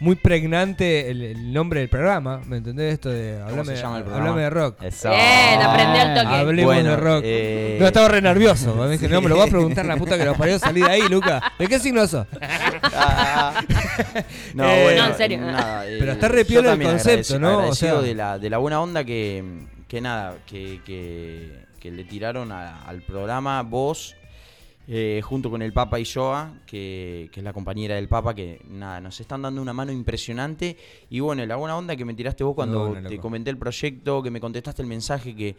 muy 0.00 0.16
pregnante 0.16 1.10
el, 1.10 1.22
el 1.22 1.52
nombre 1.52 1.80
del 1.80 1.88
programa, 1.88 2.40
¿me 2.46 2.58
entendés? 2.58 2.94
Esto 2.94 3.08
de 3.10 3.36
¿Cómo 3.38 3.50
hablame, 3.50 3.76
se 3.76 3.82
llama 3.82 3.96
el 3.98 4.02
programa? 4.04 4.24
hablame 4.30 4.42
de 4.42 4.50
rock. 4.50 4.82
Eso. 4.82 5.08
Bien, 5.10 5.62
aprendí 5.62 5.98
al 5.98 6.14
toque. 6.14 6.26
Hablemos 6.36 6.74
Bueno, 6.74 6.90
de 6.90 6.96
rock. 6.96 7.22
eh, 7.24 7.76
No, 7.80 7.86
estaba 7.86 8.08
re 8.08 8.20
nervioso. 8.20 8.74
Me 8.74 8.88
dije, 8.90 9.08
no, 9.08 9.20
me 9.22 9.28
lo 9.28 9.36
voy 9.36 9.46
a 9.46 9.50
preguntar 9.50 9.86
la 9.86 9.96
puta 9.96 10.18
que 10.18 10.24
nos 10.24 10.36
parió 10.36 10.58
salir 10.58 10.84
de 10.84 10.90
ahí, 10.90 11.02
Luca. 11.08 11.52
¿De 11.58 11.66
qué 11.68 11.78
signo 11.78 12.06
sos? 12.06 12.26
Ah, 12.82 13.62
no, 14.54 14.64
Eh, 14.68 14.82
bueno, 14.84 15.02
No, 15.04 15.08
en 15.10 15.16
serio. 15.16 15.40
nada, 15.40 15.86
eh, 15.88 15.96
Pero 15.98 16.12
está 16.12 16.28
re 16.28 16.44
piola 16.44 16.72
el 16.72 16.82
concepto, 16.82 17.38
¿no? 17.38 17.68
O 17.68 17.74
sea- 17.74 17.94
de, 18.00 18.14
la, 18.14 18.38
de 18.38 18.50
la 18.50 18.58
buena 18.58 18.80
onda 18.80 19.04
que, 19.04 19.42
que 19.88 20.00
nada, 20.00 20.34
que, 20.46 20.80
que, 20.84 21.64
que 21.80 21.90
le 21.90 22.04
tiraron 22.04 22.52
a- 22.52 22.82
al 22.84 23.02
programa 23.02 23.62
vos, 23.62 24.16
eh, 24.86 25.20
junto 25.24 25.50
con 25.50 25.62
el 25.62 25.72
Papa 25.72 25.98
y 25.98 26.04
Joa, 26.04 26.52
que, 26.66 27.30
que 27.32 27.40
es 27.40 27.44
la 27.44 27.52
compañera 27.52 27.94
del 27.94 28.08
Papa, 28.08 28.34
que 28.34 28.60
nada, 28.68 29.00
nos 29.00 29.18
están 29.20 29.42
dando 29.42 29.62
una 29.62 29.72
mano 29.72 29.92
impresionante. 29.92 30.76
Y 31.08 31.20
bueno, 31.20 31.44
la 31.46 31.56
buena 31.56 31.76
onda 31.76 31.96
que 31.96 32.04
me 32.04 32.14
tiraste 32.14 32.44
vos 32.44 32.54
cuando 32.54 32.94
te 33.08 33.18
comenté 33.18 33.50
el 33.50 33.58
proyecto, 33.58 34.22
que 34.22 34.30
me 34.30 34.40
contestaste 34.40 34.82
el 34.82 34.88
mensaje, 34.88 35.34
que 35.34 35.56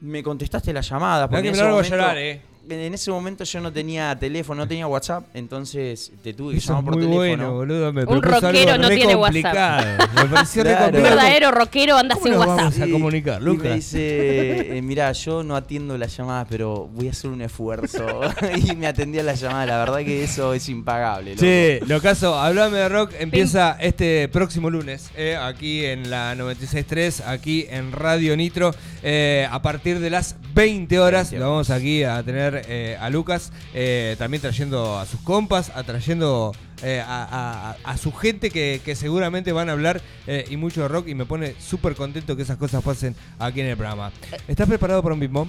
me 0.00 0.22
contestaste 0.22 0.72
la 0.72 0.82
llamada. 0.82 1.28
Porque 1.28 1.50
que 1.50 1.52
me 1.52 1.60
a 1.60 1.82
llorar, 1.82 2.18
eh. 2.18 2.42
En 2.70 2.94
ese 2.94 3.10
momento 3.10 3.44
yo 3.44 3.60
no 3.60 3.72
tenía 3.72 4.16
teléfono, 4.18 4.62
no 4.62 4.68
tenía 4.68 4.86
WhatsApp, 4.86 5.24
entonces 5.34 6.12
te 6.22 6.32
tuve 6.34 6.52
que 6.52 6.58
Eso 6.58 6.72
llamar 6.74 6.84
por 6.84 6.94
muy 6.96 7.02
teléfono. 7.04 7.26
bueno, 7.26 7.54
boludo. 7.54 7.92
Me 7.92 8.04
Un 8.04 8.22
rockero 8.22 8.78
no 8.78 8.88
tiene. 8.88 9.16
Me 9.16 10.24
pareció 10.30 10.62
Claro. 10.68 10.96
Un 10.98 11.02
verdadero 11.02 11.50
rockero 11.50 11.96
anda 11.96 12.14
¿Cómo 12.14 12.26
sin 12.26 12.34
nos 12.34 12.46
WhatsApp. 12.46 12.58
vamos 12.58 12.80
a 12.80 12.90
comunicar, 12.92 13.42
Y 13.42 13.44
me 13.56 13.74
dice, 13.74 14.78
eh, 14.78 14.82
mira, 14.82 15.12
yo 15.12 15.42
no 15.42 15.56
atiendo 15.56 15.96
las 15.96 16.16
llamadas, 16.16 16.46
pero 16.50 16.88
voy 16.92 17.08
a 17.08 17.10
hacer 17.10 17.30
un 17.30 17.40
esfuerzo. 17.42 18.06
y 18.56 18.74
me 18.76 18.86
atendía 18.86 19.22
la 19.22 19.34
llamada, 19.34 19.66
la 19.66 19.78
verdad 19.78 19.98
que 19.98 20.24
eso 20.24 20.54
es 20.54 20.68
impagable. 20.68 21.30
loco. 21.32 21.40
Che, 21.42 21.80
lo 21.86 22.00
caso, 22.00 22.38
Hablame 22.38 22.76
de 22.78 22.88
Rock 22.88 23.12
empieza 23.18 23.76
este 23.80 24.28
próximo 24.28 24.70
lunes, 24.70 25.10
eh, 25.16 25.36
aquí 25.40 25.84
en 25.84 26.10
la 26.10 26.34
96.3, 26.34 27.22
aquí 27.26 27.66
en 27.70 27.92
Radio 27.92 28.36
Nitro, 28.36 28.74
eh, 29.02 29.46
a 29.50 29.62
partir 29.62 30.00
de 30.00 30.10
las 30.10 30.36
20 30.54 30.98
horas. 30.98 31.30
20 31.30 31.38
Lo 31.44 31.50
vamos 31.50 31.70
aquí 31.70 32.02
a 32.04 32.22
tener 32.22 32.57
eh, 32.66 32.96
a 33.00 33.10
Lucas, 33.10 33.52
eh, 33.74 34.16
también 34.18 34.40
trayendo 34.40 34.98
a 34.98 35.06
sus 35.06 35.20
compas, 35.20 35.70
atrayendo 35.74 36.52
eh, 36.82 37.02
a, 37.06 37.76
a- 37.84 37.90
a 37.92 37.96
su 37.96 38.12
gente 38.12 38.50
que, 38.50 38.80
que 38.84 38.94
seguramente 38.96 39.52
van 39.52 39.68
a 39.68 39.72
hablar 39.72 40.00
eh, 40.26 40.44
y 40.48 40.56
mucho 40.56 40.82
de 40.82 40.88
rock 40.88 41.08
y 41.08 41.14
me 41.14 41.26
pone 41.26 41.54
súper 41.60 41.94
contento 41.94 42.36
que 42.36 42.42
esas 42.42 42.56
cosas 42.56 42.82
pasen 42.84 43.14
aquí 43.38 43.60
en 43.60 43.66
el 43.66 43.76
programa. 43.76 44.12
¿Estás 44.46 44.68
preparado 44.68 45.02
para 45.02 45.14
un 45.14 45.20
Big 45.20 45.30
Mom? 45.30 45.48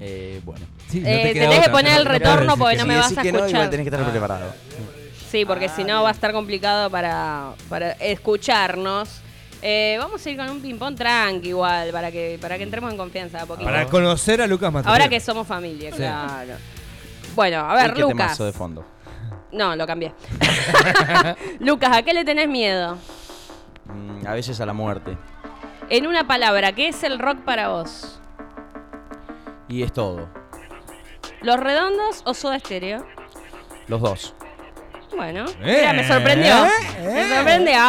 Eh, 0.00 0.40
bueno. 0.44 0.66
Sí, 0.90 1.02
Eh, 1.04 1.30
tenés 1.32 1.64
que 1.64 1.70
poner 1.70 1.98
el 1.98 2.04
retorno 2.06 2.56
porque 2.56 2.74
Si 2.76 2.80
no 2.82 2.86
me 2.86 2.96
vas 2.96 3.16
a 3.16 3.22
que 3.22 3.32
no, 3.32 3.38
igual 3.38 3.46
escuchar. 3.50 3.70
tenés 3.70 3.84
que 3.84 3.88
estar 3.94 4.06
Ah. 4.06 4.10
preparado. 4.10 4.52
Sí, 4.68 5.28
Sí, 5.30 5.44
porque 5.44 5.68
si 5.68 5.84
no 5.84 6.02
va 6.02 6.10
a 6.10 6.12
estar 6.12 6.32
complicado 6.32 6.88
para, 6.88 7.52
para 7.68 7.92
escucharnos. 7.92 9.08
Eh, 9.62 9.96
vamos 9.98 10.24
a 10.24 10.30
ir 10.30 10.36
con 10.36 10.48
un 10.50 10.60
ping-pong 10.60 10.94
tranqui 10.96 11.48
igual, 11.48 11.90
para 11.90 12.10
que, 12.12 12.38
para 12.40 12.56
que 12.56 12.64
entremos 12.64 12.90
en 12.92 12.96
confianza 12.98 13.38
de 13.40 13.46
poquito. 13.46 13.64
Para 13.68 13.86
conocer 13.86 14.40
a 14.42 14.46
Lucas 14.46 14.72
Mateo. 14.72 14.92
Ahora 14.92 15.08
que 15.08 15.18
somos 15.18 15.46
familia, 15.46 15.90
claro. 15.90 16.54
Bueno, 17.34 17.60
a 17.60 17.74
ver, 17.74 17.88
Uy, 17.90 17.94
qué 17.94 18.00
Lucas. 18.02 18.16
temazo 18.16 18.44
de 18.44 18.52
fondo. 18.52 18.84
No, 19.52 19.74
lo 19.74 19.86
cambié. 19.86 20.12
Lucas, 21.60 21.96
¿a 21.96 22.02
qué 22.02 22.12
le 22.12 22.24
tenés 22.24 22.48
miedo? 22.48 22.98
Mm, 23.86 24.26
a 24.26 24.32
veces 24.34 24.60
a 24.60 24.66
la 24.66 24.72
muerte. 24.72 25.16
En 25.88 26.06
una 26.06 26.26
palabra, 26.26 26.72
¿qué 26.72 26.88
es 26.88 27.02
el 27.04 27.18
rock 27.18 27.40
para 27.42 27.68
vos? 27.68 28.20
Y 29.68 29.82
es 29.82 29.92
todo. 29.92 30.28
¿Los 31.42 31.58
redondos 31.60 32.22
o 32.24 32.34
soda 32.34 32.56
estéreo? 32.56 33.06
Los 33.88 34.00
dos. 34.00 34.34
Bueno, 35.14 35.44
Eh, 35.62 35.76
mira, 35.78 35.92
me 35.92 36.06
sorprendió. 36.06 36.66
eh, 36.98 37.10
Me 37.28 37.34
sorprendió. 37.36 37.80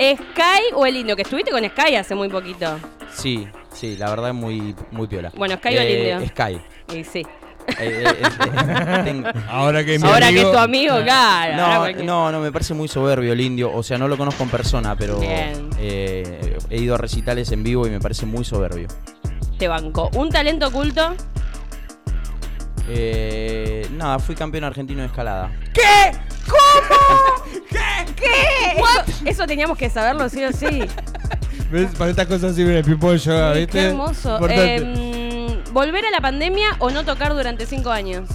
¿Sky 0.00 0.72
o 0.74 0.86
el 0.86 0.96
indio? 0.96 1.14
Que 1.16 1.22
estuviste 1.22 1.50
con 1.50 1.62
Sky 1.64 1.94
hace 1.96 2.14
muy 2.14 2.28
poquito. 2.28 2.78
Sí, 3.12 3.46
sí, 3.72 3.96
la 3.96 4.08
verdad 4.10 4.28
es 4.30 4.34
muy, 4.34 4.74
muy 4.90 5.06
piola. 5.06 5.30
Bueno, 5.36 5.56
Sky 5.56 5.68
o 5.68 5.80
el 5.80 5.86
Eh, 5.86 6.12
indio. 6.14 6.28
Sky. 6.28 6.60
Y 6.98 7.04
sí. 7.04 7.26
Eh, 7.78 8.04
eh, 8.06 9.02
tengo- 9.04 9.28
Ahora 9.48 9.84
que 9.84 9.98
mi 9.98 10.04
Ahora 10.08 10.20
que 10.20 10.40
amigo- 10.40 10.46
es 10.48 10.52
tu 10.52 10.58
amigo, 10.58 10.94
claro. 11.04 11.62
ahora 11.62 11.92
No, 11.92 12.04
no, 12.04 12.32
no, 12.32 12.40
me 12.40 12.50
parece 12.50 12.74
muy 12.74 12.88
soberbio 12.88 13.32
el 13.32 13.40
indio. 13.40 13.70
O 13.72 13.82
sea, 13.82 13.98
no 13.98 14.08
lo 14.08 14.16
conozco 14.16 14.42
en 14.42 14.48
persona, 14.48 14.96
pero 14.96 15.20
Bien. 15.20 15.68
eh, 15.78 16.58
he 16.70 16.78
ido 16.78 16.94
a 16.94 16.98
recitales 16.98 17.52
en 17.52 17.62
vivo 17.62 17.86
y 17.86 17.90
me 17.90 18.00
parece 18.00 18.26
muy 18.26 18.44
soberbio. 18.44 18.88
Te 19.58 19.68
banco. 19.68 20.10
¿Un 20.14 20.30
talento 20.30 20.68
oculto? 20.68 21.14
Eh, 22.88 23.86
nada, 23.92 24.18
fui 24.18 24.34
campeón 24.34 24.64
argentino 24.64 25.00
de 25.02 25.06
escalada. 25.06 25.52
¿Qué? 25.72 26.12
¿Cómo? 26.48 27.60
¿Qué? 28.16 28.24
¿Qué? 28.24 28.80
Eso, 28.80 29.22
eso 29.26 29.46
teníamos 29.46 29.76
que 29.78 29.90
saberlo, 29.90 30.28
sí 30.28 30.44
o 30.44 30.52
sí. 30.52 30.82
¿Ves? 31.70 31.94
Para 31.96 32.10
estas 32.10 32.26
cosas 32.26 32.54
sirve 32.56 32.78
el 32.78 32.84
Sí, 32.84 32.90
¿viste? 33.54 33.66
Qué 33.68 33.80
hermoso. 33.86 34.32
Importante. 34.34 34.76
Em, 34.76 35.64
¿Volver 35.72 36.04
a 36.06 36.10
la 36.10 36.20
pandemia 36.20 36.70
o 36.80 36.90
no 36.90 37.04
tocar 37.04 37.32
durante 37.32 37.64
cinco 37.66 37.90
años? 37.90 38.28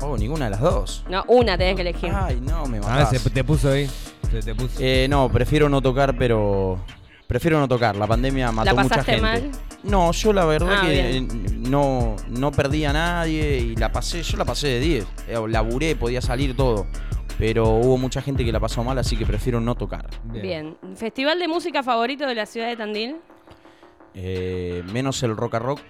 Oh, 0.00 0.16
ninguna 0.16 0.46
de 0.46 0.50
las 0.52 0.60
dos. 0.60 1.04
No, 1.10 1.24
una 1.28 1.58
tenés 1.58 1.74
que 1.76 1.82
elegir. 1.82 2.10
Ay, 2.14 2.40
no, 2.40 2.66
me 2.66 2.78
ah, 2.78 2.82
matás. 2.82 3.20
se 3.20 3.30
te 3.30 3.44
puso 3.44 3.70
ahí. 3.70 3.90
Se 4.30 4.40
te 4.40 4.54
puso. 4.54 4.74
Eh, 4.78 5.06
no, 5.10 5.28
prefiero 5.28 5.68
no 5.68 5.82
tocar, 5.82 6.16
pero. 6.16 6.78
Prefiero 7.26 7.58
no 7.58 7.68
tocar. 7.68 7.94
La 7.96 8.06
pandemia 8.06 8.50
mató 8.52 8.64
¿La 8.74 8.82
mucha 8.82 8.88
pasaste 8.88 9.12
gente. 9.12 9.22
mal? 9.22 9.50
No, 9.82 10.12
yo 10.12 10.32
la 10.32 10.44
verdad 10.46 10.78
Ah, 10.78 10.86
que 10.86 10.90
bien. 10.92 11.28
eh, 11.30 11.50
no, 11.68 12.16
no 12.30 12.52
perdí 12.52 12.86
a 12.86 12.92
nadie 12.92 13.58
y 13.58 13.76
la 13.76 13.92
pasé, 13.92 14.22
yo 14.22 14.38
la 14.38 14.46
pasé 14.46 14.68
de 14.68 14.80
10. 14.80 15.06
Eh, 15.28 15.38
laburé, 15.48 15.94
podía 15.94 16.22
salir 16.22 16.56
todo. 16.56 16.86
Pero 17.38 17.68
hubo 17.68 17.96
mucha 17.96 18.20
gente 18.20 18.44
que 18.44 18.52
la 18.52 18.60
pasó 18.60 18.82
mal, 18.82 18.98
así 18.98 19.16
que 19.16 19.24
prefiero 19.24 19.60
no 19.60 19.74
tocar. 19.76 20.08
Bien. 20.24 20.76
¿Festival 20.96 21.38
de 21.38 21.48
música 21.48 21.82
favorito 21.82 22.26
de 22.26 22.34
la 22.34 22.46
ciudad 22.46 22.68
de 22.68 22.76
Tandil? 22.76 23.16
Eh, 24.14 24.82
menos 24.92 25.22
el 25.22 25.36
rock 25.36 25.54
a 25.54 25.58
rock, 25.60 25.80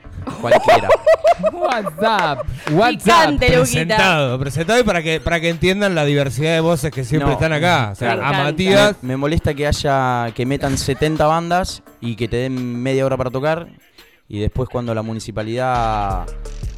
cualquiera. 0.40 0.88
WhatsApp. 1.52 2.46
WhatsApp. 2.72 3.38
Presentado, 3.38 4.38
presentado 4.38 4.80
y 4.80 4.82
para 4.82 5.02
que, 5.02 5.20
para 5.20 5.40
que 5.40 5.48
entiendan 5.48 5.94
la 5.94 6.04
diversidad 6.04 6.52
de 6.54 6.60
voces 6.60 6.90
que 6.90 7.04
siempre 7.04 7.28
No, 7.28 7.34
están 7.34 7.52
acá. 7.52 7.90
O 7.92 7.94
sea, 7.94 8.16
me 8.16 8.22
a. 8.22 8.32
Matías. 8.44 8.96
Me 9.02 9.16
molesta 9.16 9.54
que 9.54 9.66
haya 9.66 10.32
que 10.34 10.44
metan 10.44 10.76
70 10.76 11.26
bandas 11.26 11.82
y 12.00 12.16
que 12.16 12.28
te 12.28 12.38
den 12.38 12.82
media 12.82 13.06
hora 13.06 13.16
para 13.16 13.30
tocar 13.30 13.68
y 14.28 14.40
después 14.40 14.68
cuando 14.68 14.94
la 14.94 15.02
municipalidad 15.02 16.26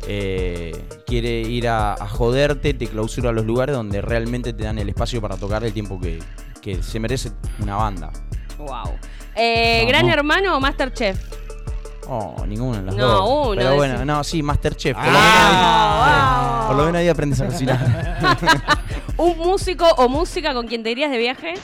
eh, 0.07 0.73
quiere 1.07 1.41
ir 1.41 1.69
a, 1.69 1.93
a 1.95 2.09
joderte 2.09 2.75
te 2.75 2.87
clausura 2.87 3.33
los 3.33 3.45
lugares 3.45 3.75
donde 3.77 4.01
realmente 4.01 4.53
te 4.53 4.65
dan 4.65 4.79
el 4.79 4.89
espacio 4.89 5.21
para 5.21 5.37
tocar 5.37 5.65
el 5.65 5.73
tiempo 5.73 6.01
que, 6.01 6.19
que 6.61 6.83
se 6.83 6.99
merece 7.01 7.33
una 7.61 7.77
banda. 7.77 8.11
Wow. 8.59 8.95
Eh. 9.37 9.85
¿Gran 9.87 10.09
Hermano 10.09 10.57
o 10.57 10.61
Masterchef? 10.61 11.19
Oh, 12.09 12.45
ninguna 12.47 12.79
de 12.79 12.85
las 12.87 12.97
No, 12.97 13.07
dos. 13.07 13.29
uno, 13.49 13.55
Pero 13.57 13.77
bueno, 13.77 14.05
no, 14.05 14.25
sí, 14.25 14.43
Masterchef. 14.43 14.97
Por, 14.97 15.05
Ah, 15.07 15.13
lo 15.13 16.03
menos 16.03 16.17
ahí, 16.17 16.67
por 16.69 16.77
lo 16.77 16.85
menos 16.87 16.99
ahí 17.01 17.09
aprendes 17.09 17.41
a 17.41 17.47
cocinar. 17.47 18.77
¿Un 19.17 19.39
músico 19.39 19.87
o 19.97 20.09
música 20.09 20.53
con 20.53 20.67
quien 20.67 20.83
te 20.83 20.91
irías 20.91 21.11
de 21.11 21.19
viaje? 21.19 21.55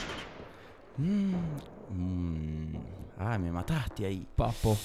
Mm, 0.98 2.76
ah, 3.18 3.38
me 3.38 3.50
mataste 3.50 4.06
ahí. 4.06 4.26
Papo. 4.36 4.76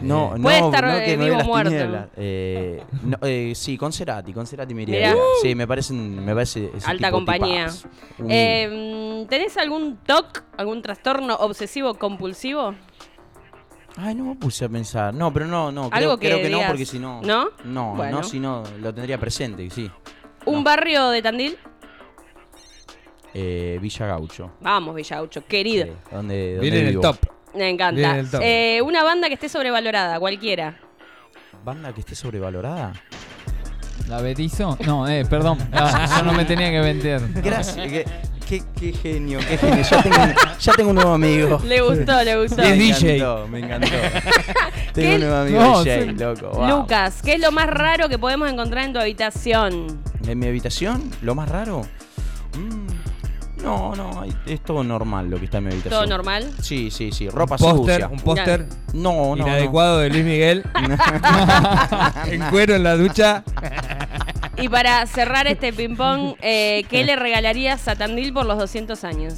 No, 0.00 0.32
no, 0.36 0.42
Puede 0.42 0.58
estar, 0.58 0.84
no 0.86 0.96
eh, 0.96 1.04
que 1.04 1.16
no 1.16 1.24
vivo 1.24 1.36
las 1.36 1.46
muerto. 1.46 1.70
tinieblas. 1.70 2.08
Eh, 2.16 2.82
no, 3.02 3.18
eh, 3.22 3.52
sí, 3.54 3.76
con 3.76 3.92
Cerati, 3.92 4.32
con 4.32 4.46
Cerati 4.46 4.74
me 4.74 4.82
iría. 4.82 4.98
Mirá. 4.98 5.12
bien. 5.14 5.24
Sí, 5.42 5.54
me 5.54 5.66
parecen, 5.66 6.24
me 6.24 6.32
parece 6.34 6.70
ese 6.74 6.90
Alta 6.90 7.08
tipo 7.08 7.16
compañía. 7.18 7.66
tipazo. 7.66 7.88
Un- 8.18 8.26
Eh, 8.30 9.26
¿Tenés 9.28 9.56
algún 9.58 9.98
TOC, 9.98 10.44
algún 10.56 10.82
trastorno 10.82 11.34
obsesivo 11.36 11.94
compulsivo? 11.94 12.74
Ay, 13.96 14.14
no 14.14 14.24
me 14.24 14.34
puse 14.36 14.64
a 14.64 14.68
pensar. 14.70 15.12
No, 15.12 15.32
pero 15.32 15.46
no, 15.46 15.70
no. 15.70 15.90
Algo 15.92 16.16
Creo, 16.16 16.18
que 16.18 16.26
creo 16.28 16.38
que 16.38 16.48
no, 16.50 16.56
digas, 16.56 16.70
porque 16.70 16.86
si 16.86 16.98
no. 16.98 17.20
¿no? 17.22 17.50
No, 17.64 17.94
Bueno. 17.94 18.18
no, 18.18 18.22
si 18.24 18.40
no, 18.40 18.62
lo 18.80 18.94
tendría 18.94 19.18
presente, 19.18 19.68
sí. 19.68 19.90
¿Un 20.46 20.54
No. 20.56 20.62
barrio 20.64 21.10
de 21.10 21.20
Tandil? 21.22 21.58
Eh, 23.34 23.78
Villa 23.80 24.06
Gaucho. 24.06 24.52
Vamos, 24.60 24.94
Villaucho, 24.94 25.44
querido. 25.46 25.86
Sí, 25.86 25.92
donde, 26.10 26.54
donde 26.54 26.60
Viene 26.60 26.78
en 26.80 26.84
el 26.86 26.90
vivo. 26.90 27.02
top. 27.02 27.16
Me 27.54 27.68
encanta. 27.68 28.12
Bien. 28.14 28.28
Eh, 28.42 28.80
una 28.82 29.02
banda 29.02 29.28
que 29.28 29.34
esté 29.34 29.48
sobrevalorada, 29.48 30.18
cualquiera. 30.18 30.76
¿Banda 31.64 31.92
que 31.92 32.00
esté 32.00 32.14
sobrevalorada? 32.14 32.92
¿La 34.08 34.20
betizo? 34.20 34.76
No, 34.84 35.06
eh, 35.08 35.24
perdón. 35.24 35.58
Ah, 35.72 36.16
yo 36.18 36.24
no 36.24 36.32
me 36.32 36.44
tenía 36.44 36.70
que 36.70 36.80
vender. 36.80 37.20
Gracias. 37.42 37.76
qué, 37.76 38.04
qué- 38.48 38.62
qué 38.78 38.92
genio, 38.92 39.38
qué 39.48 39.56
genio. 39.58 39.82
Ya 39.84 40.02
tengo, 40.02 40.16
un- 40.22 40.34
ya 40.58 40.72
tengo 40.72 40.90
un 40.90 40.96
nuevo 40.96 41.12
amigo. 41.14 41.60
Le 41.64 41.80
gustó, 41.80 42.22
le 42.24 42.42
gustó. 42.42 42.62
Es 42.62 42.68
Me 42.70 42.74
DJ. 42.76 43.16
encantó, 43.16 43.48
me 43.48 43.58
encantó. 43.60 43.88
Tengo 44.92 45.14
un 45.14 45.20
nuevo 45.20 45.36
amigo 45.36 45.60
No, 45.60 45.84
DJ, 45.84 46.02
sí. 46.04 46.12
loco. 46.18 46.50
wow. 46.50 46.68
Lucas, 46.80 47.22
¿qué 47.22 47.34
es 47.34 47.40
lo 47.40 47.50
más 47.52 47.66
raro 47.66 48.08
que 48.10 48.18
podemos 48.18 48.50
encontrar 48.50 48.84
en 48.84 48.92
tu 48.92 48.98
habitación? 48.98 50.02
¿En 50.26 50.38
mi 50.38 50.46
habitación? 50.48 51.10
¿Lo 51.22 51.34
más 51.34 51.48
raro? 51.48 51.82
No, 53.62 53.94
no, 53.94 54.24
es 54.46 54.60
todo 54.62 54.82
normal 54.82 55.30
lo 55.30 55.38
que 55.38 55.44
está 55.44 55.58
en 55.58 55.64
mi 55.64 55.70
habitación. 55.72 56.00
¿Todo 56.00 56.06
normal? 56.08 56.50
Sí, 56.60 56.90
sí, 56.90 57.12
sí. 57.12 57.28
Ropa 57.28 57.56
Póster, 57.56 58.02
sucia. 58.02 58.08
un 58.08 58.18
póster 58.20 58.66
No, 58.92 59.36
no. 59.36 59.46
inadecuado 59.46 59.98
de 59.98 60.10
Luis 60.10 60.24
Miguel. 60.24 60.64
en 62.26 62.42
cuero 62.50 62.74
en 62.74 62.82
la 62.82 62.96
ducha. 62.96 63.44
Y 64.58 64.68
para 64.68 65.06
cerrar 65.06 65.46
este 65.46 65.72
ping-pong, 65.72 66.34
eh, 66.42 66.84
¿qué 66.90 67.04
le 67.04 67.16
regalarías 67.16 67.86
a 67.88 67.96
Tandil 67.96 68.32
por 68.32 68.46
los 68.46 68.58
200 68.58 69.04
años? 69.04 69.34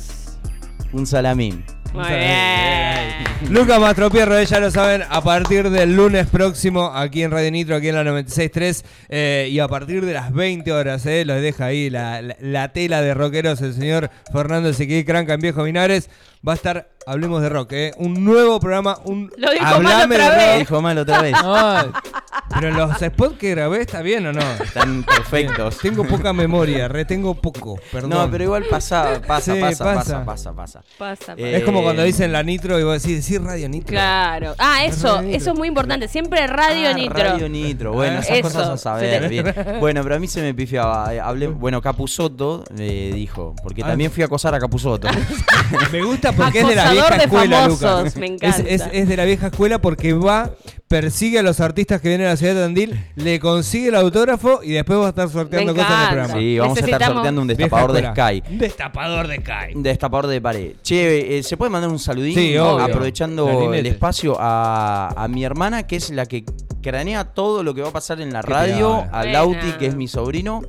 no. 0.92 0.98
Un 1.00 1.06
salamín. 1.06 1.64
Muy 1.94 2.08
bien. 2.08 3.24
Lucas 3.50 3.78
Mastropierro, 3.78 4.42
ya 4.42 4.58
lo 4.58 4.70
saben, 4.70 5.02
a 5.08 5.20
partir 5.22 5.70
del 5.70 5.94
lunes 5.94 6.26
próximo 6.28 6.90
aquí 6.94 7.22
en 7.22 7.30
Radio 7.30 7.50
Nitro, 7.52 7.76
aquí 7.76 7.88
en 7.88 7.94
la 7.94 8.02
96.3 8.02 8.84
eh, 9.10 9.48
y 9.50 9.58
a 9.60 9.68
partir 9.68 10.04
de 10.04 10.12
las 10.14 10.32
20 10.32 10.72
horas, 10.72 11.06
eh, 11.06 11.24
los 11.24 11.40
deja 11.40 11.66
ahí 11.66 11.90
la, 11.90 12.20
la- 12.22 12.36
la 12.40 12.72
tela 12.72 13.00
de 13.02 13.14
rockeros 13.14 13.60
el 13.60 13.74
señor 13.74 14.10
Fernando 14.32 14.70
Ezequiel 14.70 15.04
Cranca 15.04 15.34
en 15.34 15.40
Viejo 15.40 15.62
Minares. 15.62 16.10
Va 16.46 16.52
a 16.52 16.56
estar, 16.56 16.88
hablemos 17.06 17.40
de 17.42 17.48
rock, 17.48 17.72
eh, 17.72 17.92
un 17.96 18.24
nuevo 18.24 18.58
programa, 18.60 18.98
un 19.04 19.30
Lo 19.36 19.50
dijo 19.50 19.64
mal 19.64 19.74
Hablame 19.74 20.14
otra 20.16 20.30
de 20.30 20.36
vez. 20.36 20.46
rock. 20.50 20.58
Dijo 20.58 20.82
mal 20.82 20.98
otra 20.98 21.22
vez. 21.22 21.34
Pero 22.54 22.70
los 22.72 22.96
spots 22.98 23.36
que 23.38 23.50
grabé 23.50 23.80
está 23.82 24.00
bien 24.02 24.26
o 24.26 24.32
no? 24.32 24.40
Están 24.62 25.02
perfectos. 25.02 25.78
Tengo 25.78 26.04
poca 26.04 26.32
memoria, 26.32 26.88
retengo 26.88 27.34
poco, 27.34 27.78
perdón. 27.92 28.10
No, 28.10 28.30
pero 28.30 28.44
igual 28.44 28.64
pasa, 28.70 29.20
pasa, 29.26 29.54
Sí, 29.54 29.60
pasa, 29.60 29.84
pasa. 29.84 30.24
pasa, 30.24 30.24
pasa, 30.24 30.52
pasa. 30.54 30.80
Pasa, 30.98 31.26
pasa. 31.26 31.34
Eh, 31.36 31.56
es 31.56 31.64
como 31.64 31.82
cuando 31.82 32.02
dicen 32.02 32.32
la 32.32 32.42
Nitro 32.42 32.78
y 32.78 32.84
vos 32.84 33.02
decís, 33.02 33.26
decís 33.26 33.42
Radio 33.44 33.68
Nitro. 33.68 33.88
Claro. 33.92 34.54
Ah, 34.58 34.84
eso, 34.84 35.16
Radio 35.16 35.30
eso 35.36 35.52
es 35.52 35.58
muy 35.58 35.68
importante. 35.68 36.08
Siempre 36.08 36.46
Radio 36.46 36.88
Ah, 36.90 36.94
Nitro. 36.94 37.18
Radio 37.18 37.48
Nitro, 37.48 37.92
bueno, 37.92 38.20
esas 38.20 38.30
Eso, 38.38 38.42
cosas 38.42 38.68
a 38.68 38.76
saber. 38.76 39.22
se 39.22 39.28
bien. 39.28 39.54
Bueno, 39.80 40.02
pero 40.02 40.14
a 40.16 40.18
mí 40.18 40.26
se 40.28 40.40
me 40.42 40.54
pifiaba. 40.54 41.12
eh, 41.14 41.20
Hablé, 41.20 41.48
bueno, 41.48 41.80
Capuzoto 41.82 42.64
eh, 42.78 43.10
dijo, 43.14 43.54
porque 43.62 43.82
Ah. 43.82 43.88
también 43.88 44.10
fui 44.10 44.22
a 44.22 44.26
acosar 44.26 44.54
a 44.54 44.60
Capuzoto. 44.60 45.08
Me 45.92 46.02
gusta 46.02 46.32
porque 46.32 46.60
es 46.60 46.68
de 46.68 46.74
la 46.74 46.82
Acosador 46.90 46.94
vieja 47.10 47.16
de 47.18 47.24
escuela, 47.24 47.56
famosos, 47.62 47.80
Lucas. 48.02 48.16
me 48.16 48.26
Es, 48.26 48.32
encanta. 48.32 48.70
es- 48.70 48.84
es 48.92 49.08
de 49.08 49.16
la 49.16 49.24
vieja 49.24 49.46
escuela 49.48 49.78
porque 49.80 50.12
va, 50.12 50.50
persigue 50.94 51.40
a 51.40 51.42
los 51.42 51.58
artistas 51.58 52.00
que 52.00 52.06
vienen 52.06 52.28
a 52.28 52.30
la 52.30 52.36
ciudad 52.36 52.54
de 52.54 52.60
Tandil, 52.60 53.04
le 53.16 53.40
consigue 53.40 53.88
el 53.88 53.96
autógrafo 53.96 54.60
y 54.62 54.70
después 54.70 54.96
va 55.00 55.06
a 55.06 55.08
estar 55.08 55.28
sorteando 55.28 55.74
cosas 55.74 55.90
en 55.90 56.00
el 56.00 56.06
programa. 56.06 56.40
sí, 56.40 56.58
vamos 56.60 56.78
a 56.78 56.80
estar 56.84 57.04
sorteando 57.04 57.40
un 57.40 57.48
destapador 57.48 57.92
de. 57.92 58.00
Sky. 58.12 58.42
Un 58.48 58.58
destapador 58.58 59.26
de 59.26 59.36
Sky. 59.38 59.74
Un 59.74 59.82
destapador 59.82 60.26
de 60.28 60.40
pared. 60.40 60.72
Che, 60.84 61.38
eh, 61.38 61.42
¿se 61.42 61.56
puede 61.56 61.70
mandar 61.72 61.90
un 61.90 61.98
saludín? 61.98 62.36
Sí, 62.36 62.56
obvio. 62.56 62.84
Aprovechando 62.84 63.74
el 63.74 63.86
espacio 63.86 64.36
a, 64.38 65.08
a 65.16 65.26
mi 65.26 65.42
hermana, 65.44 65.84
que 65.84 65.96
es 65.96 66.10
la 66.10 66.26
que 66.26 66.44
cranea 66.80 67.24
todo 67.24 67.64
lo 67.64 67.74
que 67.74 67.82
va 67.82 67.88
a 67.88 67.92
pasar 67.92 68.20
en 68.20 68.32
la 68.32 68.42
Qué 68.42 68.52
radio. 68.52 69.04
A. 69.10 69.24
Lauti, 69.24 69.72
que 69.80 69.86
es 69.86 69.96
mi 69.96 70.06
sobrino. 70.06 70.62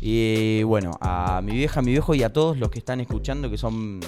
Y 0.00 0.64
bueno, 0.64 0.98
a 1.00 1.40
mi 1.40 1.52
vieja, 1.52 1.78
a 1.78 1.82
mi 1.84 1.92
viejo 1.92 2.16
y 2.16 2.24
a 2.24 2.32
todos 2.32 2.58
los 2.58 2.68
que 2.68 2.80
están 2.80 2.98
escuchando, 2.98 3.48
que 3.48 3.58
son 3.58 4.00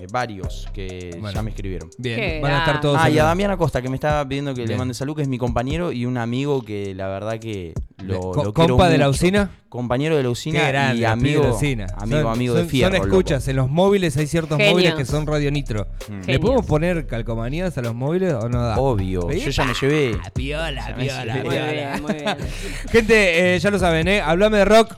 eh, 0.00 0.06
varios 0.10 0.68
que 0.72 1.16
Bueno. 1.20 1.34
ya 1.34 1.42
me 1.42 1.50
escribieron. 1.50 1.90
Bien, 1.98 2.16
Qué 2.18 2.40
van 2.40 2.52
a 2.52 2.58
estar 2.58 2.80
todos. 2.80 2.98
Ah, 3.00 3.10
y 3.10 3.18
a 3.18 3.24
Damián 3.24 3.50
Acosta, 3.50 3.82
que 3.82 3.88
me 3.88 3.94
estaba 3.96 4.26
pidiendo 4.28 4.54
que 4.54 4.66
le 4.66 4.76
mande 4.76 4.94
salud, 4.94 5.14
que 5.16 5.22
es 5.22 5.28
mi 5.28 5.38
compañero 5.38 5.92
y 5.92 6.06
un 6.06 6.16
amigo 6.18 6.62
que 6.62 6.94
la 6.94 7.08
verdad 7.08 7.38
que 7.38 7.74
lo, 8.02 8.20
Co- 8.20 8.44
lo 8.44 8.52
quiero 8.54 8.74
compa 8.76 8.88
de 8.88 8.98
la 8.98 9.08
usina. 9.08 9.50
Compañero 9.68 10.16
de 10.16 10.22
la 10.22 10.30
usina 10.30 10.66
grande, 10.68 11.02
y 11.02 11.04
amigo, 11.04 11.42
la 11.42 11.50
usina. 11.52 11.86
amigo, 11.98 12.22
Son- 12.22 12.32
amigo 12.32 12.54
son- 12.54 12.62
de 12.64 12.68
fierro. 12.70 12.96
Son 12.96 13.06
escuchas, 13.06 13.48
en 13.48 13.56
los 13.56 13.68
móviles 13.68 14.16
hay 14.16 14.26
ciertos 14.26 14.56
Genios. 14.56 14.72
móviles 14.72 14.94
que 14.94 15.04
son 15.04 15.26
Radio 15.26 15.50
Nitro. 15.50 15.86
Mm. 16.08 16.20
¿Le 16.26 16.38
podemos 16.38 16.64
poner 16.64 17.06
calcomanías 17.06 17.76
a 17.76 17.82
los 17.82 17.94
móviles 17.94 18.32
o 18.32 18.48
no 18.48 18.62
da? 18.62 18.78
Obvio, 18.78 19.30
yo 19.30 19.50
ya 19.50 19.64
me 19.64 19.74
llevé. 19.74 20.16
Ah, 20.24 20.30
Piola, 20.30 20.88
Ya 20.88 20.96
me 20.96 21.04
piola, 21.04 21.24
llevé. 21.34 21.42
Muy 21.44 21.50
piola. 21.54 21.72
bien, 21.72 22.02
muy 22.02 22.12
bien. 22.14 22.36
Gente, 22.90 23.54
eh, 23.54 23.58
ya 23.58 23.70
lo 23.70 23.78
saben, 23.78 24.08
¿eh? 24.08 24.22
Hablame 24.22 24.56
de 24.58 24.64
rock. 24.64 24.94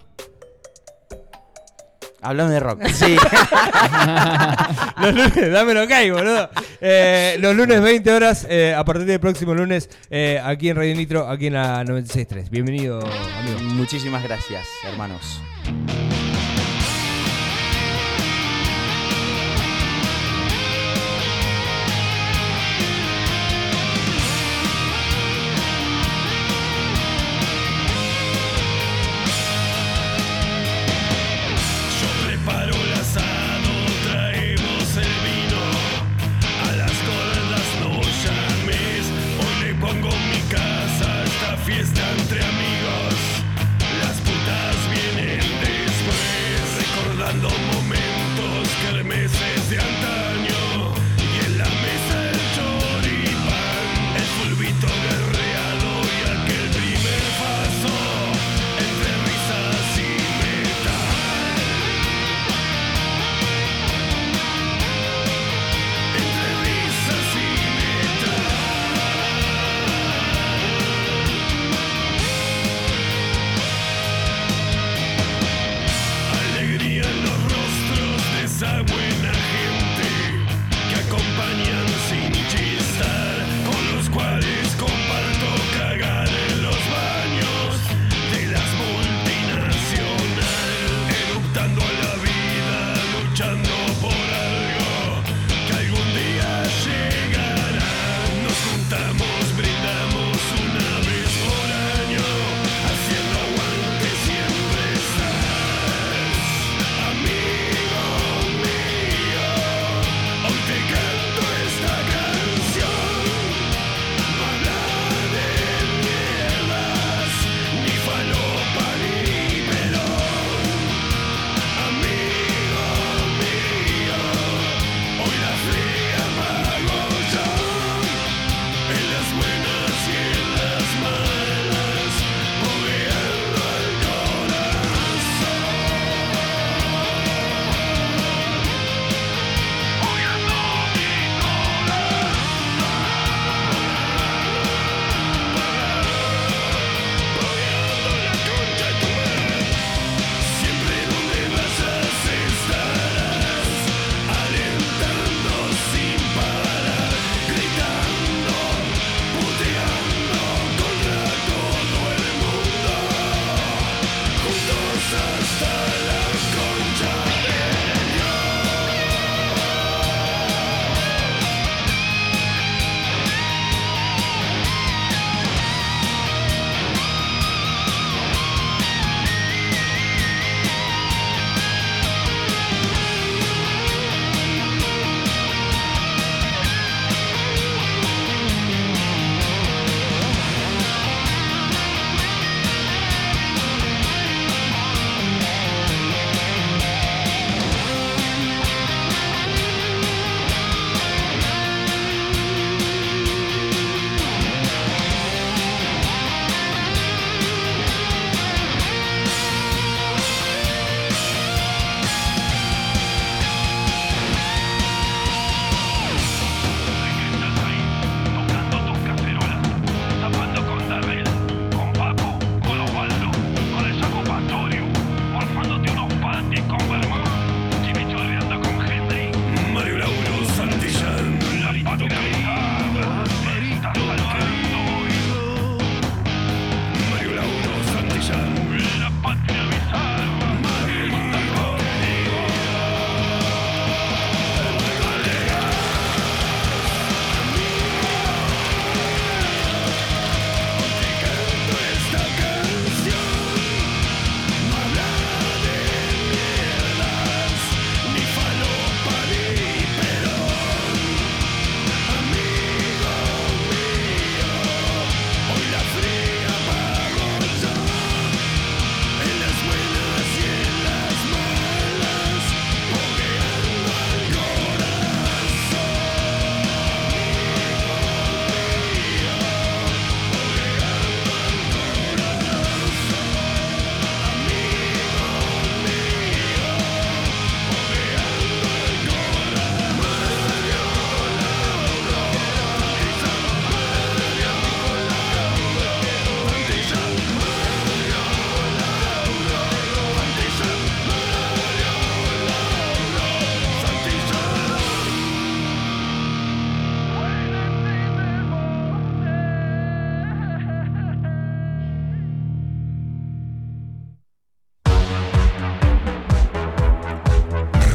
Hablando 2.22 2.52
de 2.52 2.60
rock. 2.60 2.86
Sí. 2.88 3.16
Los 5.00 5.14
lunes, 5.14 5.52
dámelo 5.52 5.84
ok, 5.84 5.90
boludo. 6.12 6.50
Eh, 6.80 7.36
los 7.40 7.56
lunes 7.56 7.80
20 7.80 8.12
horas, 8.12 8.46
eh, 8.48 8.74
a 8.74 8.84
partir 8.84 9.06
del 9.06 9.20
próximo 9.20 9.54
lunes, 9.54 9.88
eh, 10.10 10.40
aquí 10.42 10.68
en 10.68 10.76
Radio 10.76 10.94
Nitro, 10.94 11.28
aquí 11.28 11.46
en 11.46 11.54
la 11.54 11.82
96.3. 11.84 12.50
Bienvenido, 12.50 13.00
amigo. 13.00 13.60
Muchísimas 13.74 14.22
gracias, 14.22 14.66
hermanos. 14.84 15.40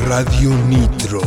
Radio 0.06 0.54
Nitro. 0.68 1.22